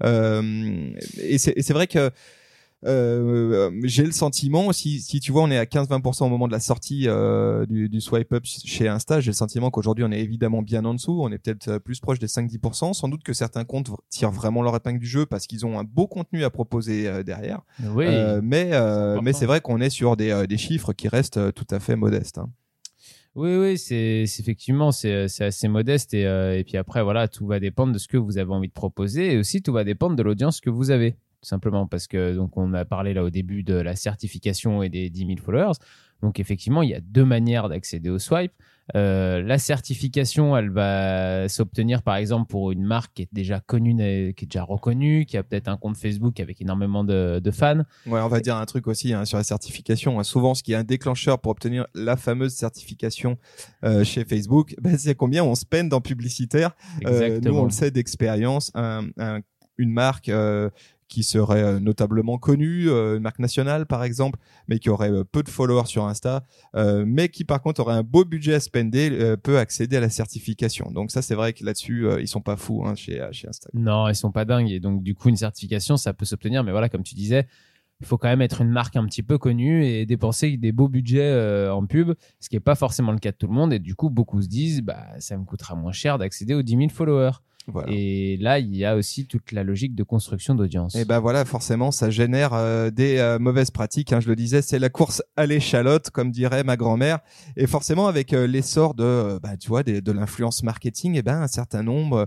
Euh, 0.05 0.91
et 1.21 1.39
c'est 1.39 1.73
vrai 1.73 1.89
que 1.89 2.11
j'ai 2.85 4.05
le 4.05 4.13
sentiment, 4.13 4.73
si, 4.73 5.01
si 5.01 5.19
tu 5.21 5.33
vois, 5.33 5.43
on 5.43 5.51
est 5.51 5.59
à 5.59 5.65
15-20% 5.65 6.25
au 6.25 6.29
moment 6.29 6.47
de 6.47 6.53
la 6.53 6.61
sortie 6.61 7.05
euh, 7.09 7.67
du, 7.67 7.89
du 7.89 8.01
swipe 8.01 8.33
up 8.33 8.45
chez 8.45 8.87
Insta, 8.89 9.21
j'ai 9.21 9.31
le 9.31 9.35
sentiment 9.35 9.71
qu'aujourd'hui 9.71 10.05
on 10.05 10.13
est 10.13 10.21
évidemment 10.21 10.63
bien 10.63 10.85
en 10.85 10.95
dessous, 10.95 11.19
on 11.21 11.31
est 11.33 11.39
peut-être 11.39 11.69
euh, 11.69 11.79
plus 11.81 11.99
proche 12.01 12.19
des 12.19 12.29
5-10%. 12.29 12.93
Sans 12.93 13.09
doute 13.09 13.23
que 13.25 13.33
certains 13.33 13.65
comptes 13.65 13.91
tirent 14.11 14.31
vraiment 14.31 14.63
leur 14.63 14.77
épingle 14.77 15.01
du 15.01 15.07
jeu 15.07 15.27
parce 15.27 15.47
qu'ils 15.47 15.67
ont 15.67 15.79
un 15.79 15.85
beau 15.85 16.07
contenu 16.07 16.45
à 16.45 16.51
proposer 16.51 17.09
euh, 17.09 17.23
derrière. 17.23 17.63
Oui. 17.95 18.05
Euh, 18.07 18.41
mais 18.43 18.71
euh, 18.73 19.21
mais 19.23 19.33
c'est 19.33 19.47
vrai 19.47 19.61
qu'on 19.61 19.81
est 19.81 19.91
sur 19.91 20.17
des, 20.17 20.31
euh, 20.31 20.47
des 20.47 20.57
chiffres 20.59 20.93
qui 20.93 21.09
restent 21.09 21.37
euh, 21.39 21.51
tout 21.53 21.67
à 21.71 21.81
fait 21.81 21.97
modestes. 21.97 22.39
hein. 22.39 22.49
Oui, 23.35 23.57
oui, 23.57 23.79
c'est 23.79 24.23
effectivement 24.41 24.91
c'est 24.91 25.29
c'est 25.29 25.45
assez 25.45 25.69
modeste 25.69 26.13
et, 26.15 26.27
euh, 26.27 26.59
et 26.59 26.65
puis 26.65 26.77
après 26.77 27.03
voilà 27.05 27.29
tout 27.29 27.47
va 27.47 27.61
dépendre 27.61 27.93
de 27.93 27.99
ce 27.99 28.09
que 28.09 28.17
vous 28.17 28.37
avez 28.39 28.51
envie 28.53 28.67
de 28.69 28.73
proposer 28.73 29.33
et 29.35 29.37
aussi 29.39 29.63
tout 29.63 29.73
va 29.73 29.85
dépendre 29.85 30.17
de 30.17 30.23
l'audience 30.23 30.61
que 30.61 30.71
vous 30.71 30.91
avez 30.91 31.17
tout 31.41 31.49
simplement 31.49 31.87
parce 31.87 32.07
que 32.09 32.35
donc 32.35 32.57
on 32.57 32.73
a 32.75 32.85
parlé 32.85 33.15
là 33.15 33.23
au 33.23 33.31
début 33.31 33.63
de 33.63 33.75
la 33.75 33.95
certification 33.97 34.83
et 34.83 34.89
des 34.89 35.09
10 35.11 35.27
000 35.27 35.31
followers 35.39 35.73
donc 36.23 36.41
effectivement 36.41 36.83
il 36.83 36.91
y 36.91 36.95
a 36.95 37.01
deux 37.01 37.25
manières 37.25 37.69
d'accéder 37.69 38.11
au 38.11 38.19
swipe 38.19 38.53
Euh, 38.97 39.43
la 39.43 39.59
certification 39.59 40.57
elle 40.57 40.71
va 40.71 41.47
s'obtenir 41.51 42.01
par 42.03 42.17
exemple 42.17 42.47
pour 42.49 42.73
une 42.73 42.83
marque 42.85 43.13
qui 43.17 43.23
est 43.23 43.29
déjà 43.33 43.61
connue 43.61 43.95
qui 44.35 44.45
est 44.45 44.49
déjà 44.49 44.63
reconnue 44.65 45.27
qui 45.27 45.37
a 45.37 45.43
peut-être 45.43 45.69
un 45.69 45.77
compte 45.77 45.99
Facebook 45.99 46.41
avec 46.41 46.63
énormément 46.63 47.05
de, 47.05 47.39
de 47.39 47.51
fans 47.51 47.83
Ouais, 48.07 48.19
on 48.21 48.29
va 48.29 48.41
dire 48.41 48.57
un 48.57 48.65
truc 48.65 48.87
aussi 48.87 49.13
hein, 49.13 49.27
sur 49.27 49.37
la 49.37 49.45
certification. 49.45 50.19
hein. 50.19 50.23
Souvent, 50.25 50.55
ce 50.55 50.63
qui 50.63 50.73
est 50.73 50.77
un 50.77 50.85
déclencheur 50.85 51.39
pour 51.39 51.53
obtenir 51.53 51.87
la 51.95 52.17
fameuse 52.17 52.55
certification 52.55 53.37
euh, 53.85 54.05
chez 54.05 54.25
Facebook, 54.25 54.75
ben, 54.81 54.97
c'est 54.97 55.15
combien 55.15 55.45
on 55.45 55.55
se 55.55 55.67
peine 55.67 55.91
dans 55.91 56.01
publicitaire. 56.01 56.71
Euh, 57.05 57.41
nous, 57.45 57.57
on 57.59 57.65
le 57.65 57.71
sait 57.71 57.91
d'expérience. 57.91 58.71
Un, 58.75 59.09
un- 59.19 59.41
une 59.81 59.93
marque 59.93 60.29
euh, 60.31 60.71
qui 61.09 61.23
serait 61.23 61.63
euh, 61.63 61.81
notablement 61.81 62.39
connue, 62.39 62.89
euh, 62.89 63.17
une 63.17 63.23
marque 63.23 63.39
nationale 63.39 63.87
par 63.87 64.05
exemple, 64.05 64.39
mais 64.69 64.79
qui 64.79 64.91
aurait 64.91 65.11
euh, 65.11 65.25
peu 65.25 65.43
de 65.43 65.49
followers 65.49 65.87
sur 65.87 66.07
Insta, 66.07 66.45
mais 66.75 67.29
qui 67.29 67.45
par 67.45 67.61
contre 67.61 67.81
aurait 67.81 67.95
un 67.95 68.03
beau 68.03 68.25
budget 68.25 68.55
à 68.55 68.61
spender, 68.61 69.37
peut 69.43 69.59
accéder 69.59 69.97
à 69.97 70.01
la 70.01 70.11
certification. 70.11 70.91
Donc 70.93 71.11
ça, 71.11 71.23
c'est 71.23 71.35
vrai 71.35 71.53
que 71.53 71.65
là-dessus, 71.65 72.07
ils 72.21 72.29
sont 72.29 72.41
pas 72.41 72.57
fous 72.57 72.85
hein, 72.87 72.95
chez, 72.95 73.27
chez 73.33 73.49
Insta. 73.49 73.69
Non, 73.75 74.09
ils 74.09 74.15
sont 74.15 74.31
pas 74.31 74.45
dingues. 74.45 74.71
Et 74.71 74.81
donc, 74.81 75.03
du 75.03 75.15
coup, 75.15 75.29
une 75.29 75.37
certification, 75.37 75.97
ça 75.97 76.13
peut 76.13 76.25
s'obtenir. 76.25 76.63
Mais 76.63 76.71
voilà, 76.71 76.89
comme 76.89 77.03
tu 77.03 77.15
disais, 77.15 77.47
il 78.01 78.07
faut 78.07 78.17
quand 78.17 78.29
même 78.29 78.43
être 78.43 78.61
une 78.61 78.71
marque 78.71 78.97
un 78.97 79.05
petit 79.07 79.23
peu 79.23 79.39
connue 79.39 79.85
et 79.85 80.07
dépenser 80.07 80.57
des 80.57 80.73
beaux 80.73 80.89
budgets 80.89 81.21
euh, 81.21 81.73
en 81.73 81.85
pub, 81.85 82.13
ce 82.39 82.49
qui 82.49 82.57
n'est 82.57 82.61
pas 82.61 82.77
forcément 82.77 83.13
le 83.13 83.19
cas 83.19 83.33
de 83.33 83.37
tout 83.37 83.49
le 83.49 83.53
monde. 83.53 83.73
Et 83.73 83.79
du 83.79 83.95
coup, 83.95 84.09
beaucoup 84.09 84.41
se 84.41 84.47
disent, 84.47 84.83
bah, 84.83 85.05
ça 85.19 85.37
me 85.37 85.45
coûtera 85.45 85.75
moins 85.75 85.93
cher 85.93 86.19
d'accéder 86.19 86.55
aux 86.55 86.63
10 86.63 86.77
000 86.77 86.89
followers. 86.91 87.39
Voilà. 87.71 87.93
Et 87.93 88.37
là, 88.39 88.59
il 88.59 88.75
y 88.75 88.85
a 88.85 88.97
aussi 88.97 89.27
toute 89.27 89.53
la 89.53 89.63
logique 89.63 89.95
de 89.95 90.03
construction 90.03 90.55
d'audience. 90.55 90.95
Et 90.95 91.05
ben 91.05 91.21
voilà, 91.21 91.45
forcément, 91.45 91.91
ça 91.91 92.09
génère 92.11 92.55
euh, 92.55 92.91
des 92.91 93.19
euh, 93.19 93.39
mauvaises 93.39 93.71
pratiques. 93.71 94.13
Hein, 94.13 94.21
je 94.21 94.29
le 94.29 94.37
disais, 94.37 94.63
c'est 94.63 94.79
la 94.79 94.89
course 94.89 95.23
à 95.37 95.45
l'échalote, 95.47 96.11
comme 96.11 96.31
dirait 96.31 96.65
ma 96.65 96.77
grand-mère. 96.77 97.19
Et 97.57 97.67
forcément, 97.67 98.07
avec 98.09 98.33
euh, 98.33 98.47
l'essor 98.47 98.95
de, 98.95 99.39
bah, 99.43 99.57
tu 99.59 99.69
vois, 99.69 99.83
des- 99.83 100.01
de 100.01 100.13
l'influence 100.13 100.63
marketing, 100.63 101.15
et 101.15 101.23
ben 101.23 101.43
un 101.43 101.47
certain 101.47 101.83
nombre 101.83 102.27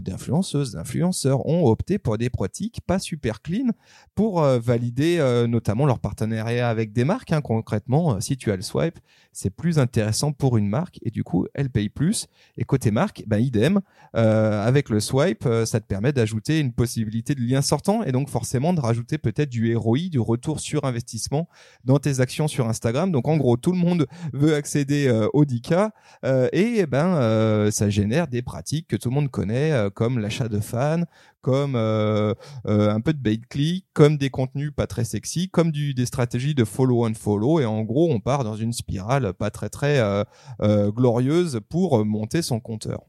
d'influenceuses, 0.00 0.72
d'influenceurs 0.72 1.46
ont 1.46 1.66
opté 1.66 1.98
pour 1.98 2.18
des 2.18 2.30
pratiques 2.30 2.80
pas 2.86 2.98
super 2.98 3.42
clean 3.42 3.68
pour 4.14 4.40
valider 4.42 5.18
notamment 5.48 5.86
leur 5.86 5.98
partenariat 5.98 6.68
avec 6.68 6.92
des 6.92 7.04
marques. 7.04 7.32
Hein. 7.32 7.40
Concrètement, 7.40 8.20
si 8.20 8.36
tu 8.36 8.50
as 8.50 8.56
le 8.56 8.62
swipe, 8.62 8.98
c'est 9.32 9.50
plus 9.50 9.78
intéressant 9.78 10.32
pour 10.32 10.56
une 10.56 10.68
marque 10.68 10.98
et 11.02 11.10
du 11.10 11.24
coup, 11.24 11.46
elle 11.54 11.70
paye 11.70 11.88
plus. 11.88 12.26
Et 12.58 12.64
côté 12.64 12.90
marque, 12.90 13.24
ben 13.26 13.38
idem. 13.38 13.80
Euh, 14.14 14.51
avec 14.60 14.88
le 14.88 15.00
swipe, 15.00 15.46
euh, 15.46 15.64
ça 15.64 15.80
te 15.80 15.86
permet 15.86 16.12
d'ajouter 16.12 16.58
une 16.58 16.72
possibilité 16.72 17.34
de 17.34 17.40
lien 17.40 17.62
sortant 17.62 18.02
et 18.02 18.12
donc 18.12 18.28
forcément 18.28 18.72
de 18.72 18.80
rajouter 18.80 19.18
peut-être 19.18 19.48
du 19.48 19.74
ROI, 19.76 20.08
du 20.10 20.20
retour 20.20 20.60
sur 20.60 20.84
investissement 20.84 21.48
dans 21.84 21.98
tes 21.98 22.20
actions 22.20 22.48
sur 22.48 22.68
Instagram. 22.68 23.10
Donc 23.12 23.28
en 23.28 23.36
gros, 23.36 23.56
tout 23.56 23.72
le 23.72 23.78
monde 23.78 24.06
veut 24.32 24.54
accéder 24.54 25.08
euh, 25.08 25.28
au 25.32 25.44
10K 25.44 25.90
euh, 26.24 26.48
et 26.52 26.74
eh 26.78 26.86
ben 26.86 27.14
euh, 27.16 27.70
ça 27.70 27.90
génère 27.90 28.28
des 28.28 28.42
pratiques 28.42 28.88
que 28.88 28.96
tout 28.96 29.08
le 29.08 29.14
monde 29.14 29.30
connaît 29.30 29.72
euh, 29.72 29.90
comme 29.90 30.18
l'achat 30.18 30.48
de 30.48 30.60
fans, 30.60 31.04
comme 31.42 31.74
euh, 31.76 32.34
euh, 32.66 32.90
un 32.90 33.00
peu 33.00 33.12
de 33.12 33.18
bait 33.18 33.38
click, 33.38 33.86
comme 33.92 34.16
des 34.16 34.30
contenus 34.30 34.72
pas 34.74 34.86
très 34.86 35.04
sexy, 35.04 35.50
comme 35.50 35.72
des 35.72 36.06
stratégies 36.06 36.54
de 36.54 36.64
follow 36.64 37.06
on 37.06 37.14
follow 37.14 37.60
et 37.60 37.66
en 37.66 37.82
gros 37.82 38.10
on 38.10 38.20
part 38.20 38.44
dans 38.44 38.56
une 38.56 38.72
spirale 38.72 39.32
pas 39.34 39.50
très 39.50 39.68
très 39.68 39.98
euh, 39.98 40.24
euh, 40.62 40.90
glorieuse 40.90 41.60
pour 41.68 41.98
euh, 41.98 42.04
monter 42.04 42.42
son 42.42 42.60
compteur. 42.60 43.02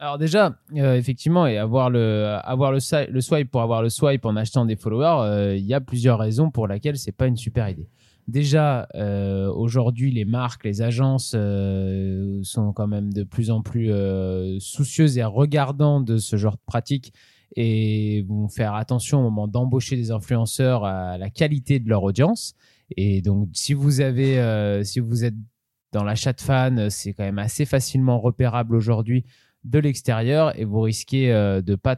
Alors 0.00 0.16
déjà, 0.16 0.56
euh, 0.76 0.94
effectivement, 0.94 1.46
et 1.48 1.58
avoir 1.58 1.90
le 1.90 2.36
avoir 2.44 2.70
le, 2.70 2.78
swipe 2.78 3.50
pour 3.50 3.62
avoir 3.62 3.82
le 3.82 3.88
swipe 3.88 4.24
en 4.24 4.36
achetant 4.36 4.64
des 4.64 4.76
followers, 4.76 5.26
euh, 5.26 5.56
il 5.56 5.64
y 5.64 5.74
a 5.74 5.80
plusieurs 5.80 6.20
raisons 6.20 6.50
pour 6.50 6.68
lesquelles 6.68 6.96
c'est 6.96 7.12
pas 7.12 7.26
une 7.26 7.36
super 7.36 7.68
idée. 7.68 7.88
Déjà, 8.28 8.86
euh, 8.94 9.50
aujourd'hui, 9.50 10.12
les 10.12 10.24
marques, 10.24 10.64
les 10.64 10.82
agences 10.82 11.30
sont 11.30 12.72
quand 12.72 12.86
même 12.86 13.12
de 13.12 13.24
plus 13.24 13.50
en 13.50 13.62
plus 13.62 13.90
soucieuses 14.60 15.18
et 15.18 15.24
regardant 15.24 16.00
de 16.00 16.18
ce 16.18 16.36
genre 16.36 16.54
de 16.54 16.64
pratique 16.64 17.12
et 17.56 18.24
vont 18.28 18.48
faire 18.48 18.74
attention 18.74 19.20
au 19.20 19.22
moment 19.22 19.48
d'embaucher 19.48 19.96
des 19.96 20.10
influenceurs 20.10 20.84
à 20.84 21.18
la 21.18 21.30
qualité 21.30 21.80
de 21.80 21.88
leur 21.88 22.04
audience. 22.04 22.54
Et 22.96 23.22
donc, 23.22 23.48
si 23.52 23.72
vous 23.72 24.00
avez, 24.00 24.84
si 24.84 25.00
vous 25.00 25.24
êtes 25.24 25.34
dans 25.92 26.04
l'achat 26.04 26.34
de 26.34 26.40
fans, 26.42 26.90
c'est 26.90 27.14
quand 27.14 27.24
même 27.24 27.38
assez 27.38 27.64
facilement 27.64 28.20
repérable 28.20 28.76
aujourd'hui 28.76 29.24
de 29.68 29.78
l'extérieur 29.78 30.58
et 30.58 30.64
vous 30.64 30.80
risquez 30.80 31.32
euh, 31.32 31.60
de 31.60 31.74
pas 31.74 31.96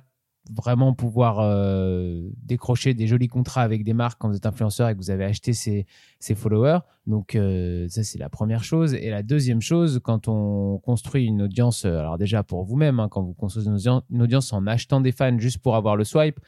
vraiment 0.50 0.95
pouvoir 0.95 1.39
euh, 1.41 2.29
décrocher 2.43 2.95
des 2.95 3.07
jolis 3.07 3.29
contrats 3.29 3.62
avec 3.62 3.85
des 3.85 3.93
marques 3.93 4.19
quand 4.19 4.29
vous 4.29 4.37
êtes 4.37 4.47
influenceur 4.47 4.89
et 4.89 4.95
que 4.95 4.99
vous 4.99 5.11
avez 5.11 5.25
acheté 5.25 5.53
ces, 5.53 5.87
ces 6.19 6.35
followers. 6.35 6.81
Donc 7.07 7.35
euh, 7.35 7.87
ça 7.89 8.03
c'est 8.03 8.19
la 8.19 8.29
première 8.29 8.65
chose. 8.65 8.95
Et 8.95 9.11
la 9.11 9.23
deuxième 9.23 9.61
chose, 9.61 10.00
quand 10.03 10.29
on 10.29 10.79
construit 10.79 11.27
une 11.27 11.43
audience, 11.43 11.85
alors 11.85 12.19
déjà 12.19 12.43
pour 12.43 12.65
vous-même, 12.65 12.99
hein, 12.99 13.09
quand 13.09 13.23
vous 13.23 13.35
construisez 13.35 13.71
une 14.11 14.23
audience 14.23 14.53
en 14.53 14.67
achetant 14.67 15.00
des 15.00 15.12
fans 15.12 15.39
juste 15.39 15.59
pour 15.59 15.77
avoir 15.77 15.95
le 15.95 16.05
swipe, 16.05 16.41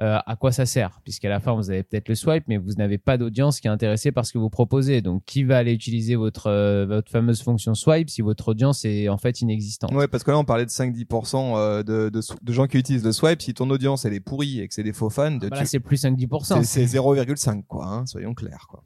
euh, 0.00 0.18
à 0.26 0.36
quoi 0.36 0.52
ça 0.52 0.66
sert? 0.66 1.00
Puisqu'à 1.04 1.28
la 1.28 1.40
fin, 1.40 1.54
vous 1.54 1.70
avez 1.70 1.82
peut-être 1.82 2.08
le 2.08 2.14
swipe, 2.14 2.44
mais 2.48 2.56
vous 2.58 2.72
n'avez 2.72 2.98
pas 2.98 3.16
d'audience 3.18 3.60
qui 3.60 3.66
est 3.66 3.70
intéressée 3.70 4.12
par 4.12 4.26
ce 4.26 4.32
que 4.32 4.38
vous 4.38 4.50
proposez. 4.50 5.00
Donc, 5.02 5.22
qui 5.24 5.42
va 5.44 5.56
aller 5.58 5.72
utiliser 5.72 6.16
votre, 6.16 6.48
euh, 6.48 6.84
votre 6.86 7.10
fameuse 7.10 7.42
fonction 7.42 7.74
swipe 7.74 8.10
si 8.10 8.20
votre 8.22 8.48
audience 8.48 8.84
est 8.84 9.08
en 9.08 9.18
fait 9.18 9.40
inexistante? 9.40 9.92
Ouais, 9.92 10.08
parce 10.08 10.22
que 10.24 10.30
là, 10.30 10.38
on 10.38 10.44
parlait 10.44 10.66
de 10.66 10.70
5-10% 10.70 11.54
euh, 11.56 11.82
de, 11.82 12.08
de, 12.10 12.20
de 12.42 12.52
gens 12.52 12.66
qui 12.66 12.76
utilisent 12.78 13.04
le 13.04 13.12
swipe. 13.12 13.40
Si 13.40 13.54
ton 13.54 13.70
audience, 13.70 14.04
elle 14.04 14.14
est 14.14 14.20
pourrie 14.20 14.60
et 14.60 14.68
que 14.68 14.74
c'est 14.74 14.82
des 14.82 14.92
faux 14.92 15.10
fans, 15.10 15.30
de 15.32 15.48
Bah 15.48 15.56
là, 15.56 15.62
tu- 15.62 15.68
c'est 15.68 15.80
plus 15.80 15.96
5-10%. 16.04 16.62
c'est 16.62 16.86
c'est 16.86 16.98
0,5, 16.98 17.64
quoi, 17.66 17.86
hein, 17.86 18.06
soyons 18.06 18.34
clairs, 18.34 18.66
quoi. 18.68 18.82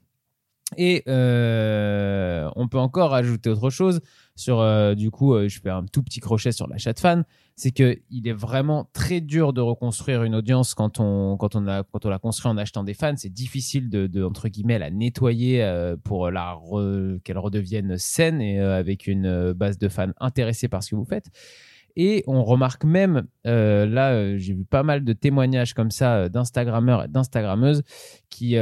Et 0.77 1.03
euh, 1.09 2.49
on 2.55 2.69
peut 2.69 2.79
encore 2.79 3.13
ajouter 3.13 3.49
autre 3.49 3.69
chose 3.69 3.99
sur, 4.37 4.61
euh, 4.61 4.95
du 4.95 5.11
coup, 5.11 5.33
euh, 5.33 5.49
je 5.49 5.59
fais 5.59 5.69
un 5.69 5.83
tout 5.85 6.01
petit 6.01 6.21
crochet 6.21 6.53
sur 6.53 6.67
l'achat 6.67 6.93
de 6.93 6.99
fans, 6.99 7.23
c'est 7.57 7.71
que 7.71 7.97
il 8.09 8.27
est 8.27 8.33
vraiment 8.33 8.89
très 8.93 9.19
dur 9.19 9.51
de 9.51 9.59
reconstruire 9.59 10.23
une 10.23 10.33
audience 10.33 10.73
quand 10.73 11.01
on 11.01 11.35
quand 11.35 11.55
on 11.55 11.67
a 11.67 11.83
quand 11.83 12.05
on 12.05 12.09
l'a 12.09 12.19
construit 12.19 12.49
en 12.49 12.57
achetant 12.57 12.85
des 12.85 12.93
fans. 12.93 13.15
C'est 13.17 13.33
difficile 13.33 13.89
de, 13.89 14.07
de 14.07 14.23
entre 14.23 14.47
guillemets 14.47 14.79
la 14.79 14.89
nettoyer 14.89 15.61
euh, 15.61 15.97
pour 16.01 16.31
la 16.31 16.53
re- 16.53 17.19
qu'elle 17.21 17.37
redevienne 17.37 17.97
saine 17.97 18.41
et 18.41 18.59
euh, 18.59 18.79
avec 18.79 19.07
une 19.07 19.25
euh, 19.25 19.53
base 19.53 19.77
de 19.77 19.89
fans 19.89 20.13
intéressés 20.21 20.69
par 20.69 20.83
ce 20.83 20.91
que 20.91 20.95
vous 20.95 21.05
faites. 21.05 21.27
Et 21.97 22.23
on 22.25 22.45
remarque 22.45 22.85
même, 22.85 23.27
euh, 23.45 23.85
là, 23.85 24.37
j'ai 24.37 24.53
vu 24.53 24.63
pas 24.63 24.81
mal 24.81 25.03
de 25.03 25.11
témoignages 25.11 25.73
comme 25.73 25.91
ça 25.91 26.29
d'Instagrammeurs 26.29 27.03
et 27.03 27.07
d'Instagrammeuses 27.09 27.83
qui, 28.29 28.55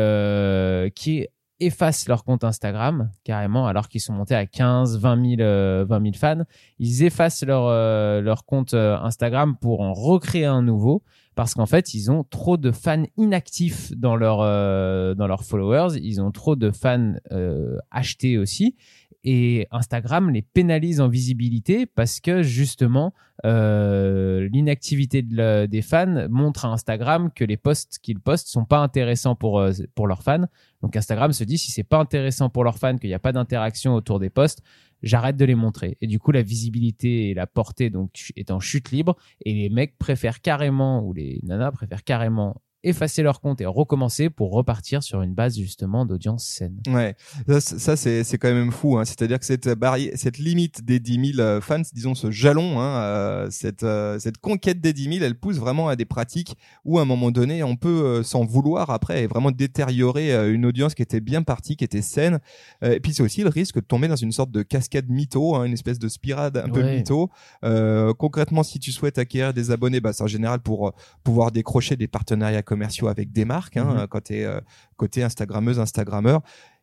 qui 0.96 1.28
effacent 1.60 2.08
leur 2.08 2.24
compte 2.24 2.44
Instagram 2.44 3.12
carrément 3.24 3.68
alors 3.68 3.88
qu'ils 3.88 4.02
sont 4.02 4.14
montés 4.14 4.36
à 4.36 4.46
15, 4.46 4.98
20 5.00 5.36
000, 5.38 5.42
euh, 5.42 5.86
20 5.88 6.02
000 6.02 6.14
fans. 6.16 6.44
Ils 6.80 7.04
effacent 7.04 7.44
leur, 7.44 7.66
euh, 7.68 8.22
leur 8.22 8.46
compte 8.46 8.74
euh, 8.74 8.98
Instagram 8.98 9.56
pour 9.60 9.82
en 9.82 9.94
recréer 9.94 10.46
un 10.46 10.62
nouveau 10.62 11.04
parce 11.36 11.54
qu'en 11.54 11.66
fait, 11.66 11.94
ils 11.94 12.12
ont 12.12 12.26
trop 12.26 12.58
de 12.58 12.70
fans 12.70 13.06
inactifs 13.16 13.94
dans 13.96 14.18
leur 14.18 14.42
euh, 14.42 15.14
dans 15.16 15.26
leurs 15.26 15.46
followers, 15.46 15.98
ils 16.02 16.22
ont 16.22 16.32
trop 16.32 16.58
de 16.58 16.70
fans 16.70 17.14
euh, 17.32 17.78
achetés 17.92 18.38
aussi 18.38 18.76
et 19.24 19.68
Instagram 19.72 20.30
les 20.30 20.42
pénalise 20.42 21.02
en 21.02 21.10
visibilité 21.10 21.86
parce 21.86 22.20
que 22.20 22.42
justement 22.42 23.14
euh, 23.46 24.48
l'inactivité 24.52 25.22
des 25.22 25.82
fans 25.82 26.28
montre 26.30 26.66
à 26.66 26.70
Instagram 26.70 27.30
que 27.34 27.44
les 27.44 27.58
posts 27.58 28.00
qu'ils 28.00 28.20
postent 28.20 28.48
sont 28.48 28.66
pas 28.66 28.80
intéressants 28.80 29.36
pour 29.36 29.60
euh, 29.60 29.72
pour 29.96 30.08
leurs 30.08 30.24
fans. 30.24 30.46
Donc 30.82 30.96
Instagram 30.96 31.34
se 31.34 31.44
dit 31.44 31.58
si 31.58 31.72
c'est 31.72 31.84
pas 31.84 32.00
intéressant 32.00 32.50
pour 32.50 32.64
leurs 32.64 32.78
fans, 32.78 32.98
qu'il 32.98 33.10
n'y 33.10 33.14
a 33.14 33.20
pas 33.20 33.34
d'interaction 33.34 33.94
autour 33.94 34.20
des 34.20 34.30
posts, 34.30 34.62
j'arrête 35.04 35.36
de 35.36 35.46
les 35.46 35.56
montrer. 35.56 35.98
Et 36.02 36.08
du 36.08 36.20
coup 36.20 36.32
la 36.32 36.42
visibilité 36.42 37.30
et 37.30 37.34
la 37.34 37.48
portée 37.48 37.90
donc 37.90 38.32
est 38.36 38.52
en 38.52 38.60
chute 38.60 38.92
libre 38.92 39.16
et 39.46 39.54
les 39.54 39.70
mecs 39.70 39.98
préfèrent 39.98 40.42
carrément 40.42 41.04
ou 41.04 41.14
les 41.14 41.40
nanas 41.44 41.72
préfèrent 41.72 42.04
carrément 42.04 42.62
effacer 42.84 43.24
leur 43.24 43.42
compte 43.42 43.60
et 43.62 43.66
recommencer 43.66 44.30
pour 44.30 44.52
repartir 44.52 45.04
sur 45.04 45.22
une 45.22 45.34
base 45.34 45.58
justement 45.58 46.06
d'audience 46.06 46.46
saine. 46.46 46.78
Ouais, 46.88 47.16
ça, 47.48 47.60
c'est- 47.62 47.80
ça 47.80 47.96
c'est 48.24 48.38
quand 48.38 48.54
même 48.54 48.72
fou. 48.72 48.98
Hein. 48.98 49.06
C'est-à-dire 49.06 49.40
que 49.40 49.46
cette 49.46 49.68
barrière, 49.70 50.12
cette 50.16 50.38
limite 50.38 50.84
des 50.86 51.00
10 51.00 51.34
000 51.34 51.40
euh, 51.40 51.62
fans, 51.62 51.82
disons 51.94 52.16
ce 52.16 52.32
jalon, 52.32 52.80
hein, 52.80 53.02
euh, 53.02 53.48
cette 53.50 53.84
euh, 53.84 54.18
cette 54.20 54.38
conquête 54.38 54.80
des 54.82 54.94
10 54.94 55.04
000, 55.16 55.26
elle 55.26 55.36
pousse 55.36 55.58
vraiment 55.58 55.90
à 55.90 55.96
des 55.96 56.06
pratiques 56.06 56.56
où 56.86 57.00
à 57.00 57.02
un 57.02 57.06
moment 57.06 57.32
donné, 57.32 57.64
on 57.64 57.76
peut 57.76 57.90
euh, 57.90 58.24
s'en 58.24 58.46
vouloir 58.46 58.90
après 58.92 59.24
et 59.24 59.28
vraiment 59.28 59.52
détériorer 59.52 60.34
euh, 60.34 60.54
une 60.54 60.66
audience 60.66 60.96
qui 60.96 61.02
était 61.02 61.20
bien 61.20 61.44
partie, 61.44 61.76
qui 61.76 61.84
était 61.84 62.02
saine. 62.02 62.40
Et 62.82 63.00
puis 63.00 63.14
c'est 63.14 63.24
aussi 63.24 63.42
le 63.44 63.50
risque 63.50 63.76
de 63.76 63.82
tomber 63.82 64.08
dans 64.08 64.16
une 64.16 64.32
sorte 64.32 64.52
de 64.52 64.62
cascade 64.64 65.10
mytho, 65.10 65.56
hein, 65.56 65.66
une 65.66 65.74
espèce 65.74 66.00
de 66.00 66.08
spirale 66.08 66.52
un 66.56 66.70
peu 66.70 66.82
mytho. 66.96 67.30
Euh, 67.64 68.14
concrètement, 68.14 68.64
si 68.64 68.80
tu 68.80 68.92
souhaites 68.92 69.18
acquérir 69.18 69.54
des 69.54 69.72
abonnés, 69.72 70.00
bah, 70.00 70.14
c'est 70.14 70.24
en 70.24 70.28
général 70.28 70.60
pour 70.62 70.94
pouvoir 71.24 71.52
décrocher 71.52 71.96
des 71.98 72.08
partenariats 72.08 72.62
commerciaux 72.70 73.08
avec 73.08 73.32
des 73.32 73.46
marques, 73.46 73.78
hein, 73.78 73.94
Mhm. 74.02 74.08
quand 74.08 74.24
tu 74.26 74.34
es 74.36 74.48
côté 74.96 75.24
Instagrammeuse, 75.24 75.80
Instagrammeur. 75.80 76.42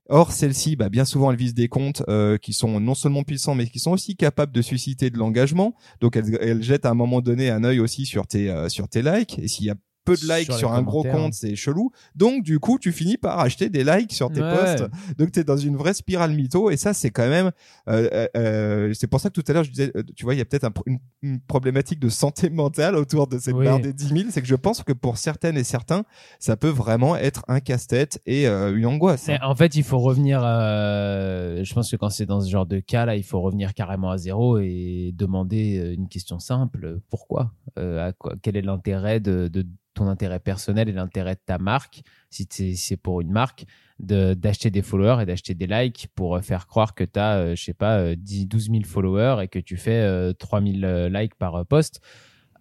Or, 0.09 0.31
celles-ci, 0.31 0.77
bah, 0.77 0.89
bien 0.89 1.05
souvent, 1.05 1.33
elles 1.33 1.37
visent 1.37 1.55
des 1.55 1.69
comptes 1.69 2.03
euh, 2.09 2.39
qui 2.39 2.53
sont 2.53 2.79
non 2.79 2.95
seulement 2.95 3.25
puissants, 3.25 3.57
mais 3.57 3.67
qui 3.67 3.81
sont 3.81 3.91
aussi 3.91 4.15
capables 4.15 4.53
de 4.53 4.63
susciter 4.63 5.11
de 5.11 5.19
l'engagement. 5.19 5.75
Donc, 6.01 6.15
elles, 6.17 6.39
elles 6.41 6.63
jettent 6.63 6.87
à 6.87 6.91
un 6.91 6.95
moment 6.95 7.21
donné 7.21 7.51
un 7.51 7.65
œil 7.65 7.81
aussi 7.81 8.07
sur 8.07 8.25
tes, 8.27 8.49
euh, 8.51 8.69
sur 8.69 8.87
tes 8.89 9.03
likes. 9.03 9.39
Et 9.41 9.49
s'il 9.49 9.67
y 9.67 9.71
a 9.71 9.75
peu 10.07 10.15
de 10.15 10.27
likes 10.39 10.53
Sur 10.53 10.73
un 10.73 10.81
gros 10.83 11.03
compte, 11.03 11.35
c'est 11.35 11.55
chelou. 11.57 11.91
Donc, 12.15 12.43
du 12.43 12.59
coup, 12.59 12.79
tu 12.79 12.93
finis 12.93 13.19
par 13.19 13.39
acheter 13.41 13.69
des 13.69 13.85
likes 13.85 14.13
sur 14.15 14.31
tes 14.33 14.41
Ouais. 14.41 14.51
posts. 14.51 14.85
Donc, 15.19 15.33
tu 15.33 15.41
es 15.41 15.45
dans 15.45 15.57
une 15.59 15.77
vraie 15.77 15.93
spirale 15.93 16.33
mytho. 16.33 16.71
Et 16.71 16.77
ça, 16.79 16.95
c'est 16.95 17.11
quand 17.11 17.29
même... 17.29 17.51
euh, 17.89 18.09
euh, 18.13 18.27
euh, 18.37 18.93
c'est 18.95 19.07
pour 19.09 19.21
ça 19.21 19.29
que 19.29 19.35
tout 19.39 19.45
à 19.49 19.53
l'heure, 19.53 19.65
je 19.65 19.71
disais, 19.71 19.93
euh, 19.97 20.03
tu 20.17 20.25
vois, 20.25 20.35
il 20.35 20.39
y 20.39 20.41
a 20.41 20.45
peut-être 20.47 20.65
un 20.65 20.73
une, 20.87 20.99
une 21.23 21.41
problématique 21.41 21.99
de 22.01 22.09
santé 22.09 22.49
mentale 22.49 22.95
autour 22.97 23.27
de 23.27 23.39
cette 23.39 23.55
Oui. 23.55 23.65
barre 23.67 23.81
des 23.81 23.93
10 23.93 24.09
000. 24.09 24.21
C'est 24.31 24.41
que 24.41 24.47
je 24.49 24.55
pense 24.55 24.83
que 24.83 24.93
pour 24.95 25.19
certaines 25.19 25.57
et 25.59 25.65
certains, 25.65 26.05
ça 26.39 26.57
peut 26.57 26.69
vraiment 26.71 27.17
être 27.17 27.43
un 27.49 27.61
casse-tête 27.61 28.21
et 28.25 28.47
euh, 28.49 28.75
une 28.77 28.87
angoisse. 28.87 29.27
Mais 29.29 29.39
en 29.43 29.55
fait, 29.57 29.75
il 29.75 29.83
faut 29.83 29.99
revenir. 29.99 30.41
euh, 30.45 31.65
je 31.65 31.75
pense 31.75 31.91
que 31.91 31.97
quand 31.97 32.11
c'est 32.11 32.27
dans 32.27 32.41
ce 32.41 32.49
genre 32.51 32.67
de 32.67 32.79
cas 32.81 33.05
là, 33.07 33.17
il 33.17 33.25
faut 33.25 33.41
revenir 33.41 33.75
carrément 33.75 34.11
à 34.11 34.19
zéro 34.19 34.59
et 34.59 35.13
demander 35.15 35.95
une 35.97 36.09
question 36.09 36.39
simple 36.39 37.01
pourquoi? 37.11 37.53
Euh, 37.79 38.09
à 38.09 38.13
quoi, 38.13 38.35
Quel 38.43 38.57
est 38.57 38.63
l'intérêt 38.63 39.21
de, 39.21 39.49
de 39.49 39.67
ton 39.97 40.07
intérêt 40.09 40.39
personnel 40.41 40.89
et 40.89 40.93
l'intérêt 40.93 41.35
de 41.35 41.41
ta 41.45 41.59
marque 41.59 42.03
Si 42.31 42.47
c'est 42.77 42.97
pour 42.97 43.21
une 43.21 43.31
marque, 43.33 43.65
de- 43.99 44.35
d'acheter 44.35 44.71
des 44.71 44.83
followers 44.83 45.23
et 45.23 45.27
d'acheter 45.27 45.55
des 45.55 45.67
likes 45.67 46.09
pour 46.15 46.37
euh, 46.37 46.41
faire 46.41 46.67
croire 46.67 46.95
que 46.95 47.03
tu 47.05 47.19
as, 47.19 47.55
je 47.55 47.63
sais 47.63 47.75
pas, 47.75 47.99
euh, 47.99 48.15
10, 48.17 48.47
12 48.47 48.71
000 48.71 48.85
followers 48.85 49.43
et 49.43 49.49
que 49.49 49.59
tu 49.59 49.77
fais 49.77 50.01
euh, 50.03 50.33
3 50.33 50.61
000 50.63 50.75
euh, 50.85 51.09
likes 51.09 51.35
par 51.35 51.55
euh, 51.57 51.65
post. 51.65 52.01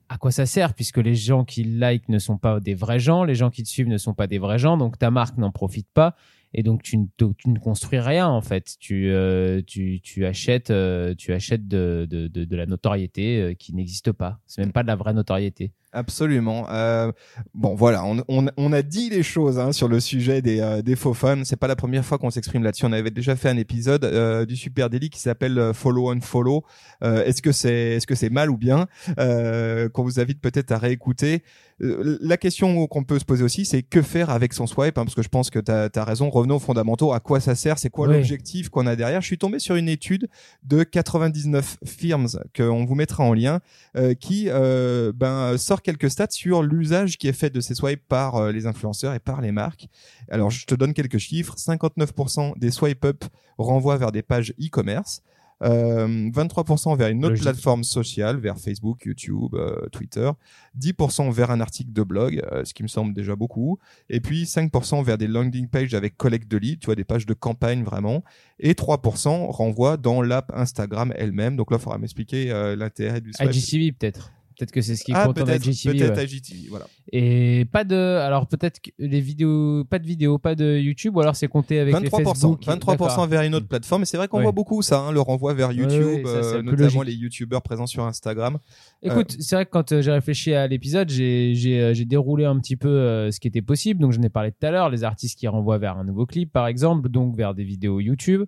À 0.07 0.17
quoi 0.17 0.31
ça 0.31 0.45
sert 0.45 0.73
puisque 0.75 0.97
les 0.99 1.15
gens 1.15 1.43
qui 1.45 1.63
like 1.63 2.09
ne 2.09 2.19
sont 2.19 2.37
pas 2.37 2.59
des 2.59 2.75
vrais 2.75 2.99
gens, 2.99 3.23
les 3.23 3.35
gens 3.35 3.49
qui 3.49 3.63
te 3.63 3.67
suivent 3.69 3.87
ne 3.87 3.97
sont 3.97 4.13
pas 4.13 4.27
des 4.27 4.37
vrais 4.37 4.59
gens, 4.59 4.77
donc 4.77 4.97
ta 4.99 5.09
marque 5.11 5.37
n'en 5.37 5.51
profite 5.51 5.87
pas 5.93 6.15
et 6.53 6.61
donc 6.63 6.83
tu 6.83 6.97
ne, 6.97 7.05
tu 7.37 7.49
ne 7.49 7.57
construis 7.59 7.99
rien 7.99 8.27
en 8.29 8.39
fait. 8.39 8.75
Tu, 8.79 9.09
euh, 9.09 9.61
tu, 9.65 9.99
tu 10.01 10.25
achètes, 10.25 10.69
euh, 10.69 11.15
tu 11.17 11.33
achètes 11.33 11.67
de, 11.67 12.07
de, 12.09 12.27
de, 12.27 12.45
de 12.45 12.55
la 12.55 12.65
notoriété 12.67 13.41
euh, 13.41 13.53
qui 13.55 13.73
n'existe 13.73 14.11
pas. 14.13 14.39
C'est 14.45 14.61
même 14.61 14.71
pas 14.71 14.83
de 14.83 14.87
la 14.87 14.95
vraie 14.95 15.13
notoriété. 15.13 15.73
Absolument. 15.95 16.67
Euh, 16.69 17.11
bon, 17.53 17.73
voilà, 17.73 18.03
on, 18.03 18.21
on, 18.27 18.47
on 18.57 18.73
a 18.73 18.81
dit 18.81 19.09
les 19.09 19.23
choses 19.23 19.57
hein, 19.57 19.71
sur 19.71 19.87
le 19.87 20.01
sujet 20.01 20.41
des, 20.41 20.59
euh, 20.59 20.81
des 20.81 20.97
faux 20.97 21.13
fans. 21.13 21.43
C'est 21.45 21.55
pas 21.55 21.67
la 21.67 21.77
première 21.77 22.03
fois 22.03 22.17
qu'on 22.17 22.29
s'exprime 22.29 22.63
là-dessus. 22.63 22.85
On 22.85 22.91
avait 22.91 23.11
déjà 23.11 23.37
fait 23.37 23.47
un 23.47 23.55
épisode 23.55 24.03
euh, 24.03 24.45
du 24.45 24.57
Super 24.57 24.89
Daily 24.89 25.09
qui 25.09 25.21
s'appelle 25.21 25.57
euh, 25.57 25.71
Follow 25.73 26.11
on 26.11 26.19
Follow. 26.19 26.65
Euh, 27.01 27.23
est-ce 27.23 27.41
que 27.41 27.53
c'est 27.53 27.93
est-ce 27.95 28.05
que 28.07 28.15
c'est 28.15 28.29
mal 28.29 28.49
ou 28.49 28.57
bien 28.57 28.87
euh, 29.19 29.87
Qu'on 29.87 30.03
vous 30.03 30.19
invite 30.19 30.41
peut-être 30.41 30.73
à 30.73 30.77
réécouter? 30.77 31.43
La 31.79 32.37
question 32.37 32.87
qu'on 32.87 33.03
peut 33.03 33.19
se 33.19 33.25
poser 33.25 33.43
aussi, 33.43 33.65
c'est 33.65 33.83
que 33.83 34.01
faire 34.01 34.29
avec 34.29 34.53
son 34.53 34.65
swipe 34.65 34.97
hein, 34.97 35.03
Parce 35.03 35.15
que 35.15 35.21
je 35.21 35.27
pense 35.27 35.49
que 35.49 35.59
tu 35.59 35.71
as, 35.71 36.03
raison. 36.05 36.29
Revenons 36.29 36.55
aux 36.55 36.59
fondamentaux. 36.59 37.11
À 37.11 37.19
quoi 37.19 37.41
ça 37.41 37.53
sert? 37.53 37.77
C'est 37.77 37.89
quoi 37.89 38.07
Oui. 38.07 38.15
l'objectif 38.15 38.69
qu'on 38.69 38.87
a 38.87 38.95
derrière? 38.95 39.21
Je 39.21 39.27
suis 39.27 39.37
tombé 39.37 39.59
sur 39.59 39.75
une 39.75 39.89
étude 39.89 40.29
de 40.63 40.83
99 40.83 41.77
firms 41.85 42.27
qu'on 42.55 42.85
vous 42.85 42.95
mettra 42.95 43.23
en 43.25 43.33
lien 43.33 43.59
euh, 43.97 44.13
qui 44.13 44.49
ben, 44.49 45.57
sort 45.57 45.81
quelques 45.85 46.09
stats 46.09 46.31
sur 46.31 46.63
l'usage 46.63 47.17
qui 47.17 47.27
est 47.27 47.33
fait 47.33 47.49
de 47.49 47.61
ces 47.61 47.75
swipes 47.75 48.05
par 48.07 48.35
euh, 48.35 48.51
les 48.51 48.65
influenceurs 48.65 49.13
et 49.13 49.19
par 49.19 49.39
les 49.39 49.51
marques. 49.51 49.87
Alors, 50.29 50.51
je 50.51 50.65
te 50.65 50.75
donne 50.75 50.93
quelques 50.93 51.19
chiffres. 51.19 51.55
59% 51.55 52.57
des 52.59 52.71
swipe 52.71 53.05
up 53.05 53.23
renvoient 53.57 53.97
vers 53.97 54.11
des 54.11 54.21
pages 54.21 54.53
e-commerce. 54.59 55.21
Euh, 55.63 56.29
23% 56.31 56.97
vers 56.97 57.07
une 57.07 57.19
autre 57.19 57.29
Logique. 57.29 57.43
plateforme 57.43 57.83
sociale, 57.83 58.37
vers 58.37 58.57
Facebook, 58.57 59.05
YouTube, 59.05 59.53
euh, 59.53 59.87
Twitter. 59.91 60.29
10% 60.77 61.31
vers 61.31 61.51
un 61.51 61.61
article 61.61 61.93
de 61.93 62.03
blog, 62.03 62.41
euh, 62.51 62.65
ce 62.65 62.73
qui 62.73 62.83
me 62.83 62.87
semble 62.87 63.13
déjà 63.13 63.35
beaucoup. 63.35 63.79
Et 64.09 64.19
puis 64.19 64.45
5% 64.45 65.03
vers 65.03 65.17
des 65.17 65.27
landing 65.27 65.67
pages 65.67 65.93
avec 65.93 66.17
collecte 66.17 66.49
de 66.49 66.57
leads, 66.57 66.79
tu 66.79 66.85
vois, 66.87 66.95
des 66.95 67.05
pages 67.05 67.25
de 67.25 67.33
campagne 67.33 67.83
vraiment. 67.83 68.23
Et 68.59 68.73
3% 68.73 69.51
renvoient 69.51 69.97
dans 69.97 70.21
l'app 70.21 70.51
Instagram 70.53 71.13
elle-même. 71.15 71.55
Donc 71.55 71.71
là, 71.71 71.77
il 71.79 71.83
faudra 71.83 71.97
m'expliquer 71.97 72.51
euh, 72.51 72.75
l'intérêt 72.75 73.21
du 73.21 73.31
swipe. 73.31 73.53
IGTV 73.53 73.91
peut-être. 73.93 74.31
Peut-être 74.57 74.71
que 74.71 74.81
c'est 74.81 74.95
ce 74.95 75.03
qui 75.03 75.11
Ah, 75.13 75.25
compte 75.27 75.39
en 75.41 75.45
IGTV. 75.45 75.97
peut-être 75.99 76.15
ouais. 76.17 76.25
IGTV, 76.25 76.67
voilà. 76.69 76.85
Et 77.11 77.65
pas 77.71 77.83
de. 77.83 77.95
Alors 77.95 78.47
peut-être 78.47 78.79
que 78.81 78.89
les 78.99 79.19
vidéos, 79.21 79.83
pas 79.85 79.99
de 79.99 80.05
vidéos, 80.05 80.37
pas 80.37 80.55
de 80.55 80.77
YouTube, 80.77 81.15
ou 81.17 81.21
alors 81.21 81.35
c'est 81.35 81.47
compté 81.47 81.79
avec 81.79 81.93
les 81.99 82.09
23%, 82.09 82.23
Facebook. 82.23 82.63
23% 82.65 82.97
D'accord. 82.97 83.27
vers 83.27 83.41
une 83.41 83.55
autre 83.55 83.67
plateforme. 83.67 84.03
Et 84.03 84.05
c'est 84.05 84.17
vrai 84.17 84.27
qu'on 84.27 84.37
Ouais. 84.37 84.43
voit 84.43 84.51
beaucoup 84.51 84.81
ça, 84.81 84.99
hein, 84.99 85.11
le 85.11 85.19
renvoi 85.21 85.53
vers 85.53 85.71
YouTube, 85.71 85.89
ouais, 86.05 86.23
ça, 86.25 86.43
c'est 86.43 86.55
euh, 86.55 86.61
notamment 86.61 87.01
les 87.01 87.13
YouTubeurs 87.13 87.61
présents 87.61 87.87
sur 87.87 88.03
Instagram. 88.05 88.57
Écoute, 89.03 89.35
c'est 89.39 89.55
vrai 89.55 89.65
que 89.65 89.71
quand 89.71 89.91
euh, 89.91 90.01
j'ai 90.01 90.11
réfléchi 90.11 90.53
à 90.53 90.67
l'épisode, 90.67 91.09
j'ai 91.09 91.53
euh, 91.81 91.93
déroulé 92.05 92.45
un 92.45 92.57
petit 92.59 92.75
peu 92.75 92.87
euh, 92.89 93.31
ce 93.31 93.39
qui 93.39 93.47
était 93.47 93.61
possible. 93.61 93.99
Donc, 94.01 94.11
je 94.13 94.19
n'ai 94.19 94.29
parlé 94.29 94.51
tout 94.51 94.65
à 94.65 94.71
l'heure, 94.71 94.89
les 94.89 95.03
artistes 95.03 95.37
qui 95.37 95.47
renvoient 95.47 95.77
vers 95.77 95.97
un 95.97 96.03
nouveau 96.03 96.25
clip, 96.25 96.51
par 96.51 96.67
exemple, 96.67 97.09
donc 97.09 97.35
vers 97.35 97.53
des 97.53 97.63
vidéos 97.63 97.99
YouTube. 97.99 98.43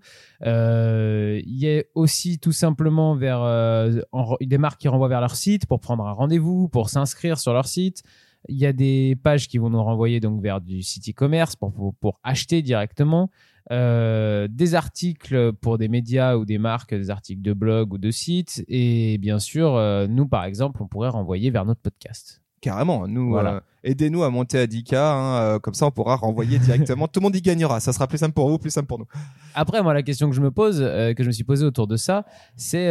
Euh, 0.45 1.41
Il 1.45 1.57
y 1.59 1.77
a 1.79 1.83
aussi 1.95 2.39
tout 2.39 2.51
simplement 2.51 3.15
vers 3.15 3.41
euh, 3.41 3.99
en- 4.11 4.35
des 4.41 4.57
marques 4.57 4.79
qui 4.79 4.87
renvoient 4.87 5.07
vers 5.07 5.21
leur 5.21 5.35
site 5.35 5.65
pour 5.65 5.79
prendre 5.79 5.97
un 6.06 6.12
rendez-vous, 6.12 6.68
pour 6.70 6.89
s'inscrire 6.89 7.39
sur 7.39 7.54
leur 7.54 7.68
site. 7.68 8.04
Il 8.50 8.58
y 8.58 8.66
a 8.66 8.74
des 8.74 9.18
pages 9.22 9.48
qui 9.48 9.58
vont 9.58 9.70
nous 9.70 9.84
renvoyer 9.84 10.20
donc 10.20 10.42
vers 10.42 10.62
du 10.62 10.82
site 10.82 11.10
e-commerce 11.10 11.56
pour, 11.56 12.20
acheter 12.24 12.62
directement. 12.62 13.30
Euh, 13.70 14.48
des 14.50 14.75
articles 14.75 15.51
pour 15.54 15.77
des 15.77 15.89
médias 15.89 16.38
ou 16.38 16.46
des 16.46 16.58
marques, 16.58 16.96
des 16.96 17.10
articles 17.10 17.42
de 17.42 17.51
blog 17.51 17.94
ou 17.94 17.98
de 17.98 18.12
sites. 18.12 18.63
Et 18.70 19.18
bien 19.18 19.39
sûr, 19.39 19.75
euh, 19.75 20.08
nous, 20.08 20.27
par 20.27 20.46
exemple, 20.46 20.82
on 20.82 20.88
pourrait 20.88 21.10
renvoyer 21.10 21.50
vers 21.50 21.66
notre 21.66 21.82
podcast. 21.82 22.42
Carrément, 22.59 23.07
nous, 23.07 23.29
Voilà. 23.29 23.53
euh, 23.55 23.59
aidez-nous 23.83 24.23
à 24.23 24.31
monter 24.31 24.57
à 24.57 24.65
10K, 24.65 24.95
hein, 24.95 25.41
euh, 25.41 25.59
comme 25.59 25.75
ça 25.75 25.85
on 25.85 25.91
pourra 25.91 26.15
renvoyer 26.15 26.57
directement. 26.57 27.07
Tout 27.07 27.19
le 27.19 27.25
monde 27.25 27.35
y 27.35 27.41
gagnera, 27.41 27.79
ça 27.79 27.93
sera 27.93 28.07
plus 28.07 28.17
simple 28.17 28.33
pour 28.33 28.49
vous, 28.49 28.57
plus 28.57 28.71
simple 28.71 28.87
pour 28.87 28.97
nous. 28.97 29.05
Après, 29.53 29.83
moi, 29.83 29.93
la 29.93 30.01
question 30.01 30.27
que 30.27 30.35
je 30.35 30.41
me 30.41 30.49
pose, 30.49 30.79
euh, 30.81 31.13
que 31.13 31.21
je 31.21 31.27
me 31.27 31.31
suis 31.31 31.43
posée 31.43 31.65
autour 31.65 31.85
de 31.85 31.97
ça, 31.97 32.25
c'est 32.55 32.87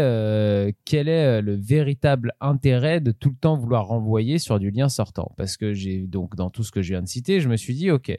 quel 0.84 1.08
est 1.08 1.42
le 1.42 1.56
véritable 1.56 2.32
intérêt 2.40 3.00
de 3.00 3.10
tout 3.10 3.30
le 3.30 3.34
temps 3.36 3.56
vouloir 3.56 3.86
renvoyer 3.86 4.38
sur 4.38 4.58
du 4.60 4.70
lien 4.70 4.88
sortant? 4.88 5.32
Parce 5.36 5.56
que 5.56 5.72
j'ai 5.74 6.06
donc 6.06 6.36
dans 6.36 6.48
tout 6.50 6.62
ce 6.62 6.70
que 6.70 6.80
je 6.82 6.90
viens 6.92 7.02
de 7.02 7.08
citer, 7.08 7.40
je 7.40 7.48
me 7.48 7.56
suis 7.56 7.74
dit, 7.74 7.90
ok, 7.90 8.16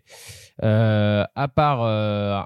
à 0.61 1.47
part 1.55 1.83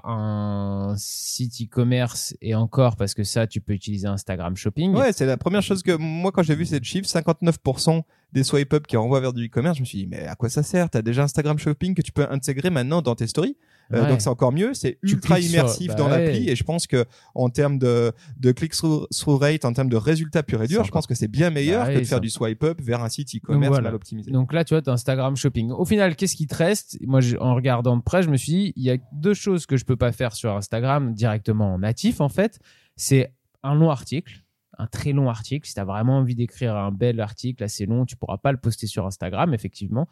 un 0.04 0.94
site 0.96 1.60
e-commerce 1.62 2.34
et 2.40 2.54
encore 2.54 2.96
parce 2.96 3.14
que 3.14 3.24
ça, 3.24 3.46
tu 3.46 3.60
peux 3.60 3.72
utiliser 3.72 4.06
Instagram 4.06 4.56
Shopping. 4.56 4.94
Ouais, 4.94 5.12
c'est 5.12 5.26
la 5.26 5.36
première 5.36 5.62
chose 5.62 5.82
que 5.82 5.96
moi 5.96 6.30
quand 6.32 6.42
j'ai 6.42 6.54
vu 6.54 6.66
cette 6.66 6.84
chiffre, 6.84 7.06
59% 7.08 8.02
des 8.32 8.44
swipe 8.44 8.72
up 8.72 8.86
qui 8.86 8.96
renvoient 8.96 9.20
vers 9.20 9.32
du 9.32 9.46
e-commerce, 9.46 9.76
je 9.76 9.82
me 9.82 9.86
suis 9.86 9.98
dit 9.98 10.06
mais 10.06 10.26
à 10.26 10.34
quoi 10.34 10.48
ça 10.48 10.62
sert? 10.62 10.88
T'as 10.90 11.02
déjà 11.02 11.22
Instagram 11.24 11.58
Shopping 11.58 11.94
que 11.94 12.02
tu 12.02 12.12
peux 12.12 12.26
intégrer 12.30 12.70
maintenant 12.70 13.02
dans 13.02 13.14
tes 13.14 13.26
stories, 13.26 13.56
Euh, 13.92 14.04
Ouais. 14.04 14.08
donc 14.08 14.22
c'est 14.22 14.28
encore 14.30 14.52
mieux. 14.52 14.72
C'est 14.72 14.96
ultra 15.02 15.38
sur- 15.38 15.50
immersif 15.50 15.88
bah 15.88 15.94
dans 15.94 16.10
ouais. 16.10 16.24
l'appli 16.24 16.48
et 16.48 16.56
je 16.56 16.64
pense 16.64 16.86
que 16.86 17.04
en 17.34 17.50
termes 17.50 17.78
de 17.78 18.12
de 18.38 18.52
click 18.52 18.72
through 18.72 19.06
through 19.10 19.38
rate, 19.40 19.64
en 19.66 19.72
termes 19.74 19.90
de 19.90 19.96
résultats 19.96 20.42
pur 20.42 20.62
et 20.62 20.66
dur, 20.66 20.82
je 20.84 20.90
pense 20.90 21.06
que 21.06 21.14
c'est 21.14 21.28
bien 21.28 21.50
meilleur 21.50 21.80
Bah 21.82 21.88
que 21.90 21.94
ouais, 21.96 22.00
de 22.00 22.06
faire 22.06 22.20
du 22.20 22.30
swipe 22.30 22.62
up 22.64 22.80
vers 22.80 23.02
un 23.02 23.08
site 23.10 23.34
e-commerce 23.36 23.68
voilà. 23.68 23.82
mal 23.88 23.94
optimisé. 23.94 24.30
Donc 24.30 24.52
là, 24.54 24.64
tu 24.64 24.74
vois, 24.74 24.88
Instagram 24.90 25.36
Shopping. 25.36 25.72
Au 25.72 25.84
final, 25.84 26.16
qu'est-ce 26.16 26.36
qui 26.36 26.46
te 26.46 26.54
reste? 26.54 26.96
Moi, 27.02 27.20
en 27.40 27.54
regardant 27.54 27.96
de 27.98 28.02
près, 28.02 28.22
je 28.22 28.30
me 28.30 28.36
suis 28.38 28.52
dit, 28.52 28.72
il 28.76 28.82
y 28.84 28.90
a 28.90 28.96
deux 29.12 29.34
choses 29.34 29.66
que 29.66 29.76
je 29.76 29.84
peux 29.84 29.96
pas 29.96 30.12
faire 30.12 30.32
sur 30.34 30.56
Instagram 30.56 31.12
directement 31.12 31.74
en 31.74 31.78
natif, 31.80 32.22
en 32.22 32.28
fait. 32.30 32.60
C'est 32.96 33.34
un 33.62 33.74
long 33.74 33.90
article, 33.90 34.42
un 34.82 34.86
très 34.86 35.12
long 35.12 35.28
article. 35.28 35.66
Si 35.66 35.74
tu 35.74 35.80
as 35.80 35.84
vraiment 35.84 36.18
envie 36.18 36.34
d'écrire 36.34 36.76
un 36.76 36.90
bel 36.90 37.20
article 37.20 37.62
assez 37.64 37.86
long, 37.86 38.04
tu 38.04 38.16
pourras 38.16 38.38
pas 38.38 38.52
le 38.52 38.58
poster 38.58 38.86
sur 38.86 39.06
Instagram, 39.06 39.54
effectivement. 39.54 40.08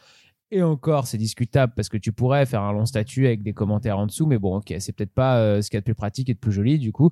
Et 0.53 0.63
encore, 0.63 1.07
c'est 1.07 1.19
discutable 1.19 1.73
parce 1.77 1.89
que 1.89 1.97
tu 1.97 2.13
pourrais 2.13 2.45
faire 2.45 2.63
un 2.63 2.73
long 2.73 2.87
statut 2.87 3.27
avec 3.27 3.43
des 3.43 3.53
commentaires 3.53 3.99
en 3.99 4.07
dessous, 4.07 4.27
mais 4.27 4.39
bon, 4.39 4.57
ok, 4.57 4.75
c'est 4.81 4.93
peut-être 4.93 5.15
pas 5.15 5.39
euh, 5.39 5.63
ce 5.63 5.71
qu'il 5.71 5.77
y 5.77 5.79
a 5.79 5.81
de 5.81 5.85
plus 5.85 5.95
pratique 5.95 6.29
et 6.29 6.35
de 6.35 6.39
plus 6.39 6.53
joli. 6.53 6.79
Du 6.79 6.91
coup, 6.93 7.11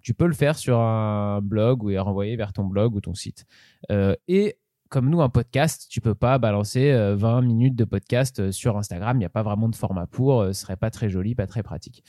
tu 0.00 0.14
peux 0.14 0.26
le 0.26 0.32
faire 0.32 0.56
sur 0.56 0.78
un 0.78 1.42
blog 1.42 1.82
ou 1.84 1.90
et 1.90 1.98
renvoyer 1.98 2.34
vers 2.36 2.52
ton 2.52 2.64
blog 2.64 2.94
ou 2.94 3.00
ton 3.00 3.14
site. 3.14 3.46
Euh, 3.90 4.16
et 4.26 4.56
comme 4.88 5.10
nous, 5.10 5.20
un 5.20 5.28
podcast, 5.28 5.86
tu 5.90 6.00
peux 6.00 6.14
pas 6.14 6.38
balancer 6.38 6.92
20 6.92 7.38
euh, 7.38 7.42
minutes 7.42 7.76
de 7.76 7.84
podcast 7.84 8.50
sur 8.50 8.78
Instagram. 8.78 9.16
Il 9.16 9.20
n'y 9.20 9.26
a 9.26 9.30
pas 9.30 9.42
vraiment 9.42 9.68
de 9.68 9.76
format 9.76 10.06
pour. 10.06 10.44
Ce 10.46 10.52
serait 10.52 10.76
pas 10.76 10.90
très 10.90 11.10
joli, 11.10 11.34
pas 11.34 11.46
très 11.46 11.62
pratique. 11.62 12.04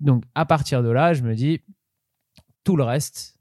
Donc, 0.00 0.24
à 0.34 0.44
partir 0.44 0.82
de 0.82 0.90
là, 0.90 1.12
je 1.12 1.22
me 1.22 1.34
dis, 1.34 1.60
tout 2.64 2.76
le 2.76 2.84
reste, 2.84 3.38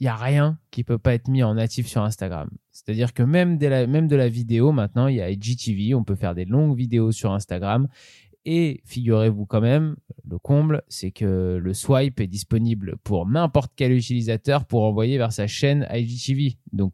il 0.00 0.04
y 0.04 0.08
a 0.08 0.16
rien 0.16 0.58
qui 0.70 0.84
peut 0.84 0.98
pas 0.98 1.14
être 1.14 1.28
mis 1.28 1.42
en 1.42 1.54
natif 1.54 1.86
sur 1.86 2.02
Instagram. 2.02 2.48
C'est-à-dire 2.72 3.14
que 3.14 3.22
même 3.22 3.58
de, 3.58 3.66
la, 3.66 3.86
même 3.86 4.08
de 4.08 4.16
la 4.16 4.28
vidéo, 4.28 4.72
maintenant, 4.72 5.06
il 5.06 5.16
y 5.16 5.20
a 5.20 5.30
IGTV. 5.30 5.94
On 5.94 6.04
peut 6.04 6.16
faire 6.16 6.34
des 6.34 6.44
longues 6.44 6.76
vidéos 6.76 7.12
sur 7.12 7.32
Instagram. 7.32 7.88
Et 8.44 8.82
figurez-vous 8.84 9.46
quand 9.46 9.60
même, 9.60 9.96
le 10.28 10.38
comble, 10.38 10.82
c'est 10.88 11.12
que 11.12 11.58
le 11.62 11.74
swipe 11.74 12.20
est 12.20 12.26
disponible 12.26 12.96
pour 13.02 13.26
n'importe 13.26 13.72
quel 13.74 13.92
utilisateur 13.92 14.66
pour 14.66 14.82
envoyer 14.82 15.16
vers 15.16 15.32
sa 15.32 15.46
chaîne 15.46 15.86
IGTV. 15.90 16.58
Donc, 16.72 16.92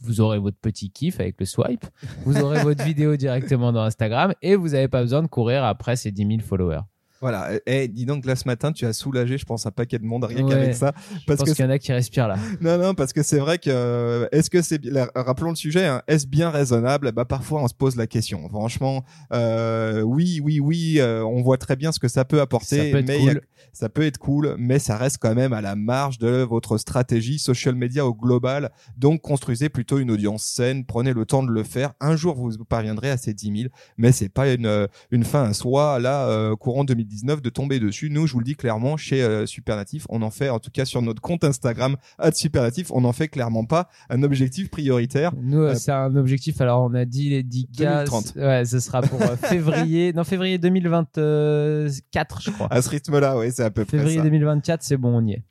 vous 0.00 0.20
aurez 0.20 0.38
votre 0.38 0.56
petit 0.56 0.90
kiff 0.90 1.20
avec 1.20 1.38
le 1.38 1.44
swipe, 1.44 1.84
vous 2.24 2.38
aurez 2.38 2.62
votre 2.62 2.84
vidéo 2.86 3.16
directement 3.16 3.72
dans 3.72 3.82
Instagram 3.82 4.32
et 4.40 4.56
vous 4.56 4.70
n'avez 4.70 4.88
pas 4.88 5.02
besoin 5.02 5.22
de 5.22 5.28
courir 5.28 5.62
après 5.64 5.96
ces 5.96 6.10
10 6.10 6.26
000 6.26 6.40
followers. 6.40 6.80
Voilà. 7.22 7.50
Et 7.66 7.86
dis 7.86 8.04
donc 8.04 8.26
là 8.26 8.34
ce 8.34 8.46
matin, 8.46 8.72
tu 8.72 8.84
as 8.84 8.92
soulagé, 8.92 9.38
je 9.38 9.44
pense, 9.44 9.64
un 9.64 9.70
paquet 9.70 10.00
de 10.00 10.04
monde 10.04 10.24
rien 10.24 10.44
qu'avec 10.44 10.74
ça. 10.74 10.90
Parce 11.24 11.38
je 11.40 11.44
pense 11.44 11.54
qu'il 11.54 11.64
y 11.64 11.68
en 11.68 11.70
a 11.70 11.78
qui 11.78 11.92
respirent 11.92 12.26
là. 12.26 12.36
Non, 12.60 12.78
non, 12.78 12.94
parce 12.94 13.12
que 13.12 13.22
c'est 13.22 13.38
vrai 13.38 13.58
que 13.58 13.70
euh, 13.70 14.26
est-ce 14.32 14.50
que 14.50 14.60
c'est 14.60 14.80
rappelons 15.14 15.50
le 15.50 15.56
sujet, 15.56 15.86
hein, 15.86 16.02
est-ce 16.08 16.26
bien 16.26 16.50
raisonnable? 16.50 17.12
Bah 17.12 17.24
parfois 17.24 17.62
on 17.62 17.68
se 17.68 17.74
pose 17.74 17.94
la 17.94 18.08
question. 18.08 18.48
Franchement, 18.48 19.04
euh, 19.32 20.00
oui, 20.02 20.40
oui, 20.42 20.58
oui, 20.58 20.96
euh, 20.98 21.24
on 21.24 21.42
voit 21.42 21.58
très 21.58 21.76
bien 21.76 21.92
ce 21.92 22.00
que 22.00 22.08
ça 22.08 22.24
peut 22.24 22.40
apporter, 22.40 22.90
ça 22.90 22.98
peut 22.98 23.04
mais 23.06 23.18
cool. 23.18 23.40
ça 23.72 23.88
peut 23.88 24.02
être 24.02 24.18
cool, 24.18 24.56
mais 24.58 24.80
ça 24.80 24.96
reste 24.96 25.18
quand 25.20 25.34
même 25.34 25.52
à 25.52 25.60
la 25.60 25.76
marge 25.76 26.18
de 26.18 26.42
votre 26.42 26.76
stratégie 26.76 27.38
social 27.38 27.76
media 27.76 28.04
au 28.04 28.14
global. 28.14 28.72
Donc 28.96 29.22
construisez 29.22 29.68
plutôt 29.68 29.98
une 29.98 30.10
audience 30.10 30.44
saine, 30.44 30.84
prenez 30.84 31.12
le 31.12 31.24
temps 31.24 31.44
de 31.44 31.50
le 31.50 31.62
faire. 31.62 31.92
Un 32.00 32.16
jour 32.16 32.34
vous 32.34 32.64
parviendrez 32.64 33.10
à 33.10 33.16
ces 33.16 33.32
10 33.32 33.60
000, 33.62 33.72
mais 33.96 34.10
c'est 34.10 34.28
pas 34.28 34.52
une 34.52 34.88
une 35.12 35.24
fin 35.24 35.44
à 35.44 35.52
soi. 35.52 36.00
Là, 36.00 36.54
courant 36.56 36.84
2010 36.84 37.11
de 37.42 37.50
tomber 37.50 37.78
dessus. 37.78 38.10
Nous, 38.10 38.26
je 38.26 38.32
vous 38.32 38.40
le 38.40 38.44
dis 38.44 38.56
clairement, 38.56 38.96
chez 38.96 39.22
euh, 39.22 39.46
Supernatif, 39.46 40.06
on 40.08 40.22
en 40.22 40.30
fait, 40.30 40.48
en 40.48 40.58
tout 40.58 40.70
cas 40.70 40.84
sur 40.84 41.02
notre 41.02 41.20
compte 41.20 41.44
Instagram, 41.44 41.96
Supernatif, 42.32 42.90
on 42.90 43.02
n'en 43.02 43.12
fait 43.12 43.28
clairement 43.28 43.64
pas 43.64 43.88
un 44.08 44.22
objectif 44.22 44.70
prioritaire. 44.70 45.32
Nous, 45.40 45.60
euh, 45.60 45.74
c'est 45.74 45.92
un 45.92 46.16
objectif. 46.16 46.60
Alors, 46.60 46.82
on 46.82 46.94
a 46.94 47.04
dit 47.04 47.30
les 47.30 47.42
10 47.42 47.68
cas. 47.68 48.04
2030. 48.04 48.34
Ouais, 48.36 48.64
ce 48.64 48.80
sera 48.80 49.02
pour 49.02 49.20
euh, 49.22 49.36
février. 49.42 50.12
non, 50.12 50.24
février 50.24 50.58
2024, 50.58 52.42
je 52.42 52.50
crois. 52.50 52.68
À 52.70 52.82
ce 52.82 52.88
rythme-là, 52.88 53.38
oui, 53.38 53.52
c'est 53.52 53.64
à 53.64 53.70
peu 53.70 53.84
février 53.84 54.16
près 54.16 54.24
ça. 54.24 54.30
2024, 54.30 54.82
c'est 54.82 54.96
bon, 54.96 55.18
on 55.18 55.26
y 55.26 55.32
est. 55.32 55.42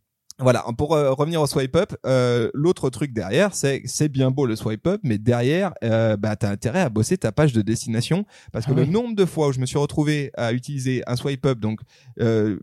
Voilà, 0.41 0.65
pour 0.77 0.95
euh, 0.95 1.12
revenir 1.13 1.41
au 1.41 1.48
swipe 1.48 1.75
up, 1.75 1.93
euh, 2.05 2.50
l'autre 2.53 2.89
truc 2.89 3.13
derrière, 3.13 3.53
c'est 3.53 3.81
c'est 3.86 4.10
bien 4.10 4.31
beau 4.31 4.45
le 4.45 4.55
swipe 4.55 4.88
up, 4.88 5.00
mais 5.03 5.17
derrière, 5.17 5.74
euh, 5.83 6.17
bah 6.17 6.36
t'as 6.36 6.50
intérêt 6.50 6.81
à 6.81 6.89
bosser 6.89 7.17
ta 7.17 7.31
page 7.31 7.53
de 7.53 7.62
destination 7.62 8.25
parce 8.51 8.65
que 8.65 8.71
Ah 8.71 8.75
le 8.75 8.81
oui. 8.83 8.89
nombre 8.89 9.15
de 9.15 9.25
fois 9.25 9.48
où 9.50 9.51
je 9.53 9.60
me 9.60 9.65
suis 9.65 9.77
retrouvé 9.77 10.31
à 10.36 10.51
utiliser 10.53 11.03
un 11.07 11.15
swipe 11.15 11.45
up, 11.45 11.60
donc 11.60 11.79
euh, 12.19 12.57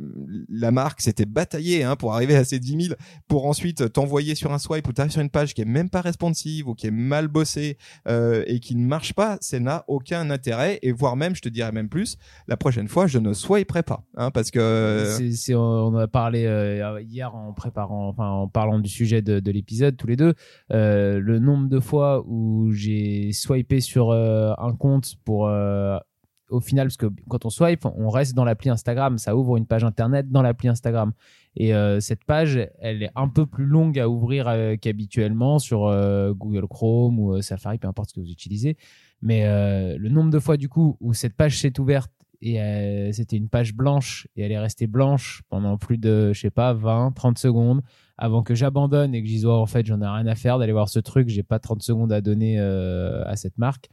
la 0.49 0.71
marque 0.71 1.01
s'était 1.01 1.25
bataillée 1.27 1.85
hein, 1.85 1.97
pour 1.97 2.15
arriver 2.15 2.35
à 2.37 2.45
ces 2.45 2.59
10 2.59 2.87
000, 2.89 2.95
pour 3.29 3.47
ensuite 3.47 3.93
t'envoyer 3.93 4.35
sur 4.35 4.53
un 4.53 4.59
swipe 4.59 4.87
ou 4.89 4.93
t'arrives 4.93 5.13
sur 5.13 5.21
une 5.23 5.31
page 5.31 5.55
qui 5.55 5.63
est 5.63 5.67
même 5.67 5.91
pas 5.91 6.01
responsive 6.01 6.69
ou 6.69 6.75
qui 6.75 6.87
est 6.87 6.93
mal 6.93 7.29
bossée 7.29 7.79
euh, 8.09 8.43
et 8.47 8.61
qui 8.61 8.75
ne 8.77 8.87
marche 8.87 9.13
pas, 9.13 9.39
ça 9.41 9.61
n'a 9.61 9.85
aucun 9.89 10.31
intérêt 10.31 10.79
et 10.83 10.93
voire 10.93 11.17
même, 11.17 11.35
je 11.37 11.41
te 11.43 11.49
dirais 11.49 11.73
même 11.73 11.89
plus, 11.89 12.17
la 12.49 12.57
prochaine 12.57 12.89
fois 12.89 13.07
je 13.07 13.19
ne 13.19 13.33
swiperai 13.33 13.83
pas, 13.83 14.03
hein, 14.17 14.31
parce 14.31 14.51
que 14.51 15.15
C'est- 15.17 15.33
c'est- 15.33 15.55
on 15.55 15.87
en 15.89 15.97
a 15.97 16.09
parlé 16.09 16.45
euh, 16.47 17.01
hier 17.03 17.35
en 17.35 17.53
en 17.77 18.49
parlant 18.49 18.79
du 18.79 18.89
sujet 18.89 19.23
de, 19.23 19.41
de 19.41 19.51
l'épisode 19.51 19.97
tous 19.97 20.07
les 20.07 20.17
deux. 20.17 20.35
Euh, 20.73 21.21
le 21.21 21.39
nombre 21.39 21.69
de 21.69 21.81
fois 21.81 22.25
où 22.27 22.73
j'ai 22.73 23.33
swipé 23.33 23.81
sur 23.81 24.11
euh, 24.11 24.53
un 24.59 24.75
compte 24.75 25.17
pour 25.25 25.49
euh, 25.49 25.99
au 26.51 26.61
final, 26.61 26.87
parce 26.87 26.97
que 26.97 27.07
quand 27.29 27.45
on 27.45 27.51
swipe, 27.51 27.85
on 27.85 28.09
reste 28.09 28.35
dans 28.35 28.45
l'appli 28.45 28.71
Instagram, 28.71 29.19
ça 29.19 29.37
ouvre 29.37 29.59
une 29.59 29.67
page 29.67 29.85
internet 29.85 30.31
dans 30.31 30.41
l'appli 30.41 30.69
Instagram. 30.69 31.13
Et 31.57 31.73
cette 32.01 32.25
page, 32.25 32.59
elle 32.79 33.03
est 33.03 33.11
un 33.17 33.29
peu 33.29 33.45
plus 33.45 33.67
longue 33.67 33.99
à 33.99 34.09
ouvrir 34.09 34.47
qu'habituellement 34.81 35.59
sur 35.59 35.81
Google 36.35 36.67
Chrome 36.67 37.19
ou 37.19 37.43
Safari, 37.43 37.77
peu 37.77 37.87
importe 37.87 38.11
ce 38.11 38.15
que 38.15 38.21
vous 38.21 38.31
utilisez. 38.31 38.79
Mais 39.21 39.43
le 39.99 40.09
nombre 40.09 40.31
de 40.31 40.39
fois 40.39 40.57
du 40.57 40.71
coup 40.71 40.97
où 41.01 41.13
cette 41.13 41.35
page 41.35 41.59
s'est 41.59 41.79
ouverte 41.79 42.11
et 42.41 42.61
euh, 42.61 43.13
c'était 43.13 43.37
une 43.37 43.49
page 43.49 43.75
blanche 43.75 44.29
et 44.37 44.43
elle 44.43 44.53
est 44.53 44.59
restée 44.59 44.87
blanche 44.87 45.43
pendant 45.49 45.77
plus 45.77 45.99
de, 45.99 46.33
je 46.33 46.41
sais 46.41 46.51
pas, 46.51 46.73
20, 46.73 47.13
30 47.13 47.39
secondes 47.39 47.83
avant 48.17 48.43
que 48.43 48.55
j'abandonne 48.55 49.15
et 49.15 49.23
que 49.23 49.29
je 49.29 49.33
dise, 49.33 49.47
oh, 49.47 49.53
en 49.53 49.67
fait, 49.67 49.87
j'en 49.87 50.01
ai 50.01 50.07
rien 50.07 50.27
à 50.27 50.35
faire 50.35 50.59
d'aller 50.59 50.73
voir 50.73 50.89
ce 50.89 51.01
truc, 51.01 51.29
j'ai 51.29 51.43
pas 51.43 51.59
30 51.59 51.83
secondes 51.83 52.13
à 52.13 52.21
donner 52.21 52.59
euh, 52.59 53.25
à 53.25 53.37
cette 53.37 53.59
marque. 53.59 53.89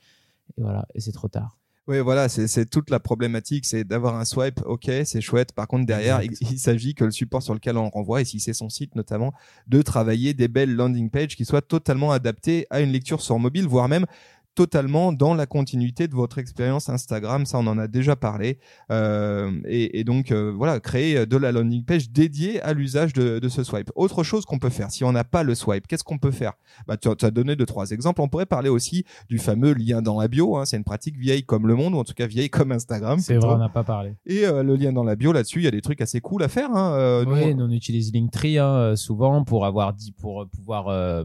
Et 0.57 0.61
voilà, 0.61 0.85
et 0.93 1.01
c'est 1.01 1.11
trop 1.11 1.27
tard. 1.27 1.57
Oui, 1.87 1.99
voilà, 1.99 2.29
c'est 2.29 2.65
toute 2.65 2.89
la 2.89 2.99
problématique, 2.99 3.63
c'est 3.63 3.83
d'avoir 3.83 4.15
un 4.15 4.25
swipe, 4.25 4.59
ok, 4.65 4.89
c'est 5.05 5.21
chouette. 5.21 5.51
Par 5.51 5.67
contre, 5.67 5.85
derrière, 5.85 6.23
il, 6.23 6.57
s'agit 6.57 6.95
que 6.95 7.05
le 7.05 7.11
support 7.11 7.43
sur 7.43 7.53
lequel 7.53 7.77
on 7.77 7.89
renvoie, 7.91 8.21
et 8.21 8.25
si 8.25 8.39
c'est 8.39 8.53
son 8.53 8.69
site 8.69 8.95
notamment, 8.95 9.33
de 9.67 9.83
travailler 9.83 10.33
des 10.33 10.47
belles 10.47 10.73
landing 10.73 11.11
pages 11.11 11.35
qui 11.35 11.45
soient 11.45 11.61
totalement 11.61 12.11
adaptées 12.11 12.65
à 12.71 12.81
une 12.81 12.91
lecture 12.91 13.21
sur 13.21 13.37
mobile, 13.37 13.67
voire 13.67 13.87
même 13.87 14.07
totalement 14.55 15.11
dans 15.11 15.33
la 15.33 15.45
continuité 15.45 16.07
de 16.07 16.15
votre 16.15 16.37
expérience 16.37 16.89
Instagram. 16.89 17.45
Ça, 17.45 17.59
on 17.59 17.67
en 17.67 17.77
a 17.77 17.87
déjà 17.87 18.15
parlé. 18.15 18.57
Euh, 18.91 19.51
et, 19.65 19.99
et 19.99 20.03
donc, 20.03 20.31
euh, 20.31 20.53
voilà, 20.55 20.79
créer 20.79 21.25
de 21.25 21.37
la 21.37 21.51
landing 21.51 21.83
page 21.83 22.09
dédiée 22.09 22.61
à 22.61 22.73
l'usage 22.73 23.13
de, 23.13 23.39
de 23.39 23.49
ce 23.49 23.63
swipe. 23.63 23.91
Autre 23.95 24.23
chose 24.23 24.45
qu'on 24.45 24.59
peut 24.59 24.69
faire, 24.69 24.89
si 24.91 25.03
on 25.03 25.11
n'a 25.11 25.23
pas 25.23 25.43
le 25.43 25.53
swipe, 25.55 25.87
qu'est-ce 25.87 26.03
qu'on 26.03 26.17
peut 26.17 26.31
faire? 26.31 26.53
Bah, 26.87 26.97
Tu 26.97 27.09
as 27.09 27.31
donné 27.31 27.55
deux, 27.55 27.65
trois 27.65 27.91
exemples. 27.91 28.21
On 28.21 28.27
pourrait 28.29 28.45
parler 28.45 28.69
aussi 28.69 29.05
du 29.29 29.37
fameux 29.37 29.73
lien 29.73 30.01
dans 30.01 30.19
la 30.19 30.27
bio. 30.27 30.57
Hein. 30.57 30.65
C'est 30.65 30.77
une 30.77 30.83
pratique 30.83 31.17
vieille 31.17 31.43
comme 31.43 31.67
le 31.67 31.75
monde, 31.75 31.93
ou 31.93 31.97
en 31.97 32.03
tout 32.03 32.13
cas 32.13 32.27
vieille 32.27 32.49
comme 32.49 32.71
Instagram. 32.71 33.19
C'est 33.19 33.35
vrai, 33.35 33.53
on 33.53 33.57
n'a 33.57 33.69
pas 33.69 33.83
parlé. 33.83 34.15
Et 34.25 34.45
euh, 34.45 34.63
le 34.63 34.75
lien 34.75 34.93
dans 34.93 35.03
la 35.03 35.15
bio, 35.15 35.31
là-dessus, 35.33 35.59
il 35.59 35.65
y 35.65 35.67
a 35.67 35.71
des 35.71 35.81
trucs 35.81 36.01
assez 36.01 36.21
cool 36.21 36.43
à 36.43 36.47
faire. 36.47 36.69
Hein. 36.73 36.93
Euh, 36.93 37.25
nous, 37.25 37.33
oui, 37.33 37.55
on 37.57 37.71
utilise 37.71 38.13
Linktree 38.13 38.57
hein, 38.57 38.67
euh, 38.67 38.95
souvent 38.95 39.43
pour 39.43 39.65
avoir 39.65 39.93
dit 39.93 40.11
pour 40.13 40.41
euh, 40.41 40.45
pouvoir 40.45 40.87
euh, 40.87 41.23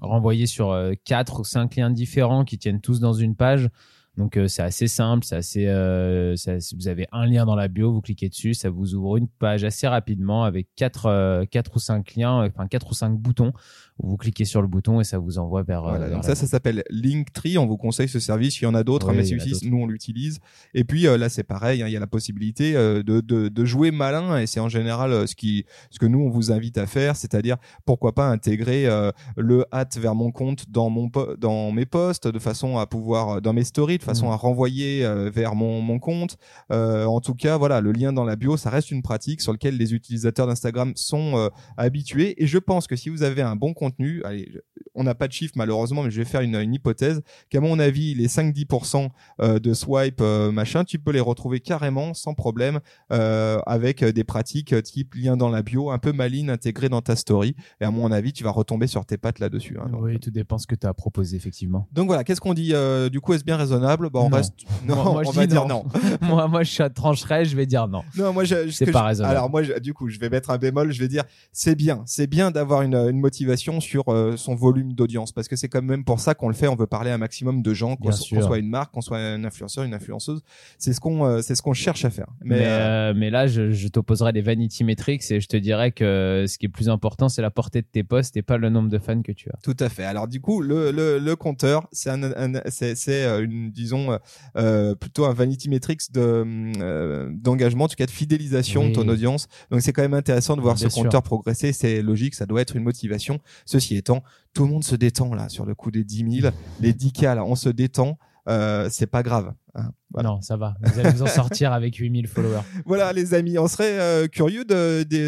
renvoyer 0.00 0.46
sur 0.46 0.70
euh, 0.70 0.92
quatre 1.04 1.40
ou 1.40 1.44
cinq 1.44 1.76
liens 1.76 1.90
différents 1.90 2.44
qui 2.44 2.56
tous 2.80 3.00
dans 3.00 3.12
une 3.12 3.34
page. 3.34 3.68
Donc 4.16 4.38
euh, 4.38 4.48
c'est 4.48 4.62
assez 4.62 4.88
simple, 4.88 5.24
c'est 5.24 5.36
assez. 5.36 5.66
euh, 5.66 6.34
vous 6.74 6.88
avez 6.88 7.06
un 7.12 7.26
lien 7.26 7.44
dans 7.44 7.54
la 7.54 7.68
bio, 7.68 7.92
vous 7.92 8.00
cliquez 8.00 8.28
dessus, 8.28 8.54
ça 8.54 8.70
vous 8.70 8.94
ouvre 8.94 9.18
une 9.18 9.28
page 9.28 9.62
assez 9.64 9.86
rapidement 9.86 10.44
avec 10.44 10.68
quatre, 10.74 11.06
euh, 11.06 11.44
quatre 11.44 11.76
ou 11.76 11.78
cinq 11.78 12.14
liens, 12.14 12.42
euh, 12.42 12.48
enfin 12.48 12.66
quatre 12.66 12.90
ou 12.90 12.94
cinq 12.94 13.18
boutons. 13.18 13.52
Vous 13.98 14.16
cliquez 14.16 14.44
sur 14.44 14.60
le 14.62 14.68
bouton 14.68 15.00
et 15.00 15.04
ça 15.04 15.18
vous 15.18 15.38
envoie 15.38 15.62
vers. 15.62 15.84
euh, 15.84 15.90
Voilà, 15.90 16.06
vers 16.08 16.16
donc 16.16 16.24
la- 16.28 16.34
ça, 16.34 16.40
ça 16.40 16.46
s'appelle 16.46 16.84
Linktree. 16.90 17.56
On 17.58 17.66
vous 17.66 17.76
conseille 17.78 18.08
ce 18.08 18.20
service. 18.20 18.60
Il 18.60 18.64
y 18.64 18.66
en 18.66 18.74
a 18.74 18.84
d'autres, 18.84 19.06
Oui, 19.08 19.12
hein, 19.14 19.22
mais 19.22 19.32
en 19.32 19.36
a 19.36 19.40
celui-ci, 19.40 19.70
nous, 19.70 19.78
on 19.78 19.86
l'utilise. 19.86 20.38
Et 20.74 20.84
puis 20.84 21.06
euh, 21.06 21.16
là, 21.16 21.28
c'est 21.28 21.42
pareil. 21.44 21.82
hein, 21.82 21.86
il 21.88 21.92
y 21.92 21.96
a 21.96 22.00
la 22.00 22.06
possibilité 22.06 22.76
euh, 22.76 23.02
de, 23.02 23.20
de, 23.20 23.48
de 23.48 23.64
jouer 23.64 23.90
malin, 23.90 24.38
et 24.38 24.46
c'est 24.46 24.60
en 24.60 24.68
général 24.68 25.26
ce 25.26 25.34
qui, 25.34 25.64
ce 25.90 25.98
que 25.98 26.06
nous, 26.06 26.20
on 26.20 26.28
vous 26.28 26.52
invite 26.52 26.76
à 26.78 26.86
faire, 26.86 27.16
c'est-à-dire 27.16 27.56
pourquoi 27.86 28.14
pas 28.14 28.28
intégrer 28.28 28.86
euh, 28.86 29.10
le 29.36 29.64
hâte 29.72 29.96
vers 29.96 30.14
mon 30.14 30.30
compte 30.30 30.70
dans 30.70 30.90
mon 30.90 31.10
dans 31.38 31.72
mes 31.72 31.86
posts, 31.86 32.28
de 32.28 32.38
façon 32.38 32.76
à 32.78 32.86
pouvoir 32.86 33.40
dans 33.40 33.52
mes 33.52 33.64
stories, 33.64 33.98
de 33.98 34.02
façon 34.02 34.26
Mm. 34.28 34.32
à 34.32 34.36
renvoyer 34.36 35.04
euh, 35.06 35.30
vers 35.30 35.54
mon 35.54 35.80
mon 35.80 35.98
compte. 35.98 36.36
Euh, 36.70 37.04
en 37.06 37.20
tout 37.20 37.34
cas, 37.34 37.56
voilà, 37.56 37.80
le 37.80 37.92
lien 37.92 38.12
dans 38.12 38.24
la 38.24 38.36
bio, 38.36 38.56
ça 38.56 38.70
reste 38.70 38.90
une 38.90 39.02
pratique 39.02 39.40
sur 39.40 39.52
laquelle 39.52 39.76
les 39.78 39.94
utilisateurs 39.94 40.46
d'Instagram 40.46 40.92
sont 40.96 41.36
euh, 41.38 41.48
habitués. 41.76 42.42
Et 42.42 42.46
je 42.46 42.58
pense 42.58 42.86
que 42.86 42.96
si 42.96 43.08
vous 43.08 43.22
avez 43.22 43.42
un 43.42 43.56
bon 43.56 43.72
contenu, 43.90 44.22
allez, 44.24 44.50
on 44.94 45.04
n'a 45.04 45.14
pas 45.14 45.28
de 45.28 45.32
chiffre 45.32 45.54
malheureusement, 45.56 46.02
mais 46.02 46.10
je 46.10 46.18
vais 46.18 46.24
faire 46.24 46.40
une, 46.40 46.56
une 46.56 46.74
hypothèse 46.74 47.22
qu'à 47.50 47.60
mon 47.60 47.78
avis, 47.78 48.14
les 48.14 48.28
5-10% 48.28 49.08
euh, 49.42 49.58
de 49.58 49.74
swipe 49.74 50.20
euh, 50.20 50.50
machin, 50.52 50.84
tu 50.84 50.98
peux 50.98 51.12
les 51.12 51.20
retrouver 51.20 51.60
carrément 51.60 52.14
sans 52.14 52.34
problème 52.34 52.80
euh, 53.12 53.58
avec 53.66 54.02
des 54.04 54.24
pratiques 54.24 54.74
type 54.82 55.14
lien 55.14 55.36
dans 55.36 55.48
la 55.48 55.62
bio, 55.62 55.90
un 55.90 55.98
peu 55.98 56.12
maline 56.12 56.50
intégrées 56.50 56.88
dans 56.88 57.02
ta 57.02 57.16
story. 57.16 57.54
Et 57.80 57.84
à 57.84 57.90
mon 57.90 58.10
avis, 58.12 58.32
tu 58.32 58.44
vas 58.44 58.50
retomber 58.50 58.86
sur 58.86 59.04
tes 59.06 59.16
pattes 59.18 59.38
là-dessus. 59.38 59.76
hein. 59.80 59.90
Oui, 59.98 60.18
tout 60.18 60.30
dépend 60.30 60.58
ce 60.58 60.66
que 60.66 60.74
tu 60.74 60.86
as 60.86 60.94
proposé 60.94 61.36
effectivement. 61.36 61.86
donc 61.92 62.06
voilà, 62.06 62.24
qu'est-ce 62.24 62.40
qu'on 62.40 62.54
dit 62.54 62.70
euh, 62.74 63.08
Du 63.08 63.20
coup, 63.20 63.32
est-ce 63.34 63.44
bien 63.44 63.56
raisonnable? 63.56 64.08
On 64.14 64.28
Non. 64.30 64.36
reste. 64.36 64.54
Non, 64.86 64.94
Moi- 64.96 65.12
moi, 65.12 65.22
je 65.24 65.30
va 65.32 65.46
dis 65.46 65.52
dire 65.52 65.66
non. 65.66 65.84
non. 65.84 66.00
moi, 66.28 66.48
moi, 66.48 66.62
je 66.62 66.82
trancherai, 66.84 67.44
je 67.44 67.56
vais 67.56 67.66
dire 67.66 67.88
non. 67.88 68.02
Non, 68.16 68.32
moi, 68.32 68.44
je, 68.44 68.66
ce 68.70 68.84
C'est 68.84 68.90
pas 68.92 69.00
je- 69.00 69.06
raisonnable. 69.06 69.36
Alors 69.36 69.50
moi, 69.50 69.62
je- 69.62 69.78
du 69.78 69.92
coup, 69.94 70.08
je 70.08 70.18
vais 70.18 70.28
mettre 70.30 70.50
un 70.50 70.58
bémol. 70.58 70.92
Je 70.92 71.00
vais 71.00 71.08
dire, 71.08 71.24
c'est 71.52 71.74
bien, 71.74 72.02
c'est 72.06 72.26
bien 72.26 72.50
d'avoir 72.50 72.82
une, 72.82 72.94
une 72.94 73.18
motivation 73.20 73.75
sur 73.80 74.04
euh, 74.08 74.36
son 74.36 74.54
volume 74.54 74.92
d'audience 74.92 75.32
parce 75.32 75.48
que 75.48 75.56
c'est 75.56 75.68
quand 75.68 75.82
même 75.82 76.04
pour 76.04 76.20
ça 76.20 76.34
qu'on 76.34 76.48
le 76.48 76.54
fait. 76.54 76.68
On 76.68 76.76
veut 76.76 76.86
parler 76.86 77.10
à 77.10 77.14
un 77.14 77.18
maximum 77.18 77.62
de 77.62 77.74
gens, 77.74 77.96
qu'on 77.96 78.12
soit 78.12 78.58
une 78.58 78.68
marque, 78.68 78.92
qu'on 78.92 79.00
soit 79.00 79.18
un 79.18 79.44
influenceur, 79.44 79.84
une 79.84 79.94
influenceuse. 79.94 80.42
C'est 80.78 80.92
ce 80.92 81.00
qu'on, 81.00 81.24
euh, 81.24 81.42
c'est 81.42 81.54
ce 81.54 81.62
qu'on 81.62 81.72
cherche 81.72 82.04
à 82.04 82.10
faire. 82.10 82.28
Mais, 82.42 82.56
Mais, 82.58 82.64
euh, 82.66 83.10
euh, 83.10 83.14
mais 83.16 83.30
là, 83.30 83.46
je, 83.46 83.70
je 83.70 83.88
t'opposerai 83.88 84.32
des 84.32 84.42
vanity 84.42 84.84
metrics 84.84 85.30
et 85.30 85.40
je 85.40 85.48
te 85.48 85.56
dirais 85.56 85.92
que 85.92 86.44
ce 86.48 86.58
qui 86.58 86.66
est 86.66 86.70
plus 86.70 86.88
important, 86.88 87.28
c'est 87.28 87.42
la 87.42 87.50
portée 87.50 87.82
de 87.82 87.86
tes 87.90 88.02
posts 88.04 88.36
et 88.36 88.42
pas 88.42 88.56
le 88.58 88.68
nombre 88.70 88.88
de 88.88 88.98
fans 88.98 89.22
que 89.22 89.32
tu 89.32 89.48
as. 89.50 89.58
Tout 89.62 89.76
à 89.80 89.88
fait. 89.88 90.04
Alors 90.04 90.28
du 90.28 90.40
coup, 90.40 90.60
le, 90.62 90.90
le, 90.90 91.18
le 91.18 91.36
compteur, 91.36 91.88
c'est 91.92 92.10
un, 92.10 92.22
un- 92.22 92.60
c'est, 92.68 92.94
c'est 92.94 93.24
euh, 93.24 93.42
une 93.44 93.70
disons 93.70 94.18
euh, 94.56 94.94
plutôt 94.94 95.24
un 95.24 95.32
vanity 95.34 95.68
metrics 95.68 96.12
de 96.12 96.44
euh, 96.80 97.28
d'engagement, 97.32 97.84
en 97.84 97.88
tout 97.88 97.96
cas 97.96 98.06
de 98.06 98.10
fidélisation 98.10 98.82
Oui. 98.82 98.88
de 98.90 98.94
ton 98.94 99.08
audience. 99.08 99.48
Donc 99.70 99.82
c'est 99.82 99.92
quand 99.92 100.02
même 100.02 100.14
intéressant 100.14 100.56
de 100.56 100.60
voir 100.60 100.74
Bien 100.74 100.88
ce 100.88 100.94
sûr. 100.94 101.02
compteur 101.04 101.22
progresser. 101.22 101.72
C'est 101.72 102.02
logique, 102.02 102.34
ça 102.34 102.46
doit 102.46 102.60
être 102.60 102.76
une 102.76 102.82
motivation. 102.82 103.38
Ceci 103.66 103.96
étant, 103.96 104.22
tout 104.54 104.64
le 104.64 104.70
monde 104.70 104.84
se 104.84 104.96
détend 104.96 105.34
là 105.34 105.50
sur 105.50 105.66
le 105.66 105.74
coup 105.74 105.90
des 105.90 106.04
10 106.04 106.40
000, 106.40 106.52
les 106.80 106.94
10 106.94 107.12
k 107.12 107.22
là, 107.22 107.44
on 107.44 107.54
se 107.56 107.68
détend. 107.68 108.18
Euh, 108.48 108.86
c'est 108.92 109.08
pas 109.08 109.24
grave. 109.24 109.52
hein. 109.74 109.90
Voilà. 110.12 110.28
Non, 110.28 110.40
ça 110.40 110.56
va. 110.56 110.76
Vous 110.80 111.00
allez 111.00 111.10
vous 111.10 111.22
en 111.22 111.26
sortir 111.26 111.72
avec 111.72 111.96
8000 111.96 112.28
followers. 112.28 112.60
Voilà, 112.86 113.12
les 113.12 113.34
amis, 113.34 113.58
on 113.58 113.66
serait 113.66 113.98
euh, 113.98 114.28
curieux 114.28 114.64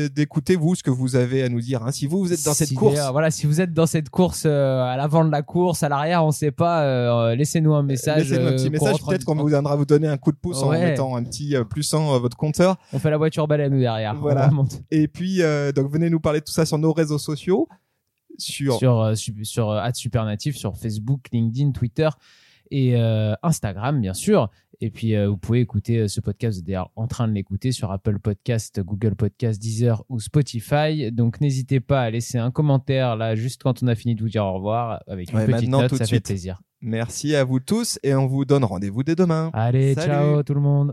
d'écouter 0.08 0.54
vous 0.54 0.76
ce 0.76 0.84
que 0.84 0.90
vous 0.90 1.16
avez 1.16 1.42
à 1.42 1.48
nous 1.48 1.60
dire. 1.60 1.82
hein. 1.82 1.90
Si 1.90 2.06
vous 2.06 2.18
vous 2.20 2.32
êtes 2.32 2.44
dans 2.44 2.54
cette 2.54 2.72
course, 2.74 3.00
voilà, 3.10 3.32
si 3.32 3.46
vous 3.46 3.60
êtes 3.60 3.72
dans 3.72 3.86
cette 3.86 4.08
course 4.08 4.44
euh, 4.46 4.82
à 4.82 4.96
l'avant 4.96 5.24
de 5.24 5.32
la 5.32 5.42
course, 5.42 5.82
à 5.82 5.88
l'arrière, 5.88 6.24
on 6.24 6.30
sait 6.30 6.52
pas, 6.52 6.84
euh, 6.84 7.34
laissez-nous 7.34 7.74
un 7.74 7.82
message. 7.82 8.30
Laissez-nous 8.30 8.46
un 8.48 8.52
petit 8.52 8.66
euh, 8.66 8.78
qu'on 8.78 8.84
message, 8.86 9.02
peut-être 9.08 9.24
qu'on 9.24 9.34
vous 9.34 9.46
viendra 9.48 9.74
vous 9.74 9.84
donner 9.84 10.06
un 10.06 10.16
coup 10.16 10.30
de 10.30 10.36
pouce 10.38 10.62
en 10.62 10.70
mettant 10.70 11.16
un 11.16 11.24
petit 11.24 11.56
euh, 11.56 11.64
plus 11.64 11.92
1 11.92 11.98
à 12.14 12.18
votre 12.20 12.36
compteur. 12.36 12.76
On 12.92 13.00
fait 13.00 13.10
la 13.10 13.18
voiture 13.18 13.48
baleine 13.48 13.72
nous 13.72 13.80
derrière. 13.80 14.14
Voilà. 14.14 14.48
Et 14.92 15.08
puis, 15.08 15.42
euh, 15.42 15.72
donc 15.72 15.90
venez 15.90 16.08
nous 16.08 16.20
parler 16.20 16.38
de 16.38 16.44
tout 16.44 16.52
ça 16.52 16.64
sur 16.64 16.78
nos 16.78 16.92
réseaux 16.92 17.18
sociaux. 17.18 17.68
Sur, 18.38 18.78
sur 18.78 19.00
euh, 19.00 19.14
su- 19.14 19.44
sur 19.44 19.70
euh, 19.70 19.88
@supernatif 19.92 20.56
sur 20.56 20.76
Facebook, 20.76 21.26
LinkedIn, 21.32 21.72
Twitter 21.72 22.08
et 22.70 22.96
euh, 22.96 23.34
Instagram 23.42 24.00
bien 24.00 24.14
sûr. 24.14 24.48
Et 24.80 24.90
puis 24.90 25.16
euh, 25.16 25.28
vous 25.28 25.36
pouvez 25.36 25.60
écouter 25.60 26.06
ce 26.06 26.20
podcast, 26.20 26.54
vous 26.54 26.60
êtes 26.60 26.66
d'ailleurs 26.66 26.92
en 26.94 27.08
train 27.08 27.26
de 27.26 27.32
l'écouter 27.32 27.72
sur 27.72 27.90
Apple 27.90 28.20
Podcast, 28.20 28.80
Google 28.80 29.16
Podcast, 29.16 29.60
Deezer 29.60 30.04
ou 30.08 30.20
Spotify. 30.20 31.10
Donc 31.10 31.40
n'hésitez 31.40 31.80
pas 31.80 32.02
à 32.02 32.10
laisser 32.10 32.38
un 32.38 32.50
commentaire 32.52 33.16
là 33.16 33.34
juste 33.34 33.60
quand 33.62 33.82
on 33.82 33.88
a 33.88 33.94
fini 33.96 34.14
de 34.14 34.22
vous 34.22 34.28
dire 34.28 34.44
au 34.44 34.52
revoir 34.54 35.02
avec 35.08 35.32
une 35.32 35.38
Ouais, 35.38 35.46
petite 35.46 35.68
note, 35.68 35.94
ça 35.96 36.04
fait 36.06 36.20
plaisir. 36.20 36.60
Merci 36.80 37.34
à 37.34 37.42
vous 37.42 37.58
tous 37.58 37.98
et 38.04 38.14
on 38.14 38.26
vous 38.28 38.44
donne 38.44 38.62
rendez-vous 38.62 39.02
dès 39.02 39.16
demain. 39.16 39.50
Allez, 39.52 39.94
Salut. 39.94 40.06
ciao 40.12 40.42
tout 40.44 40.54
le 40.54 40.60
monde. 40.60 40.92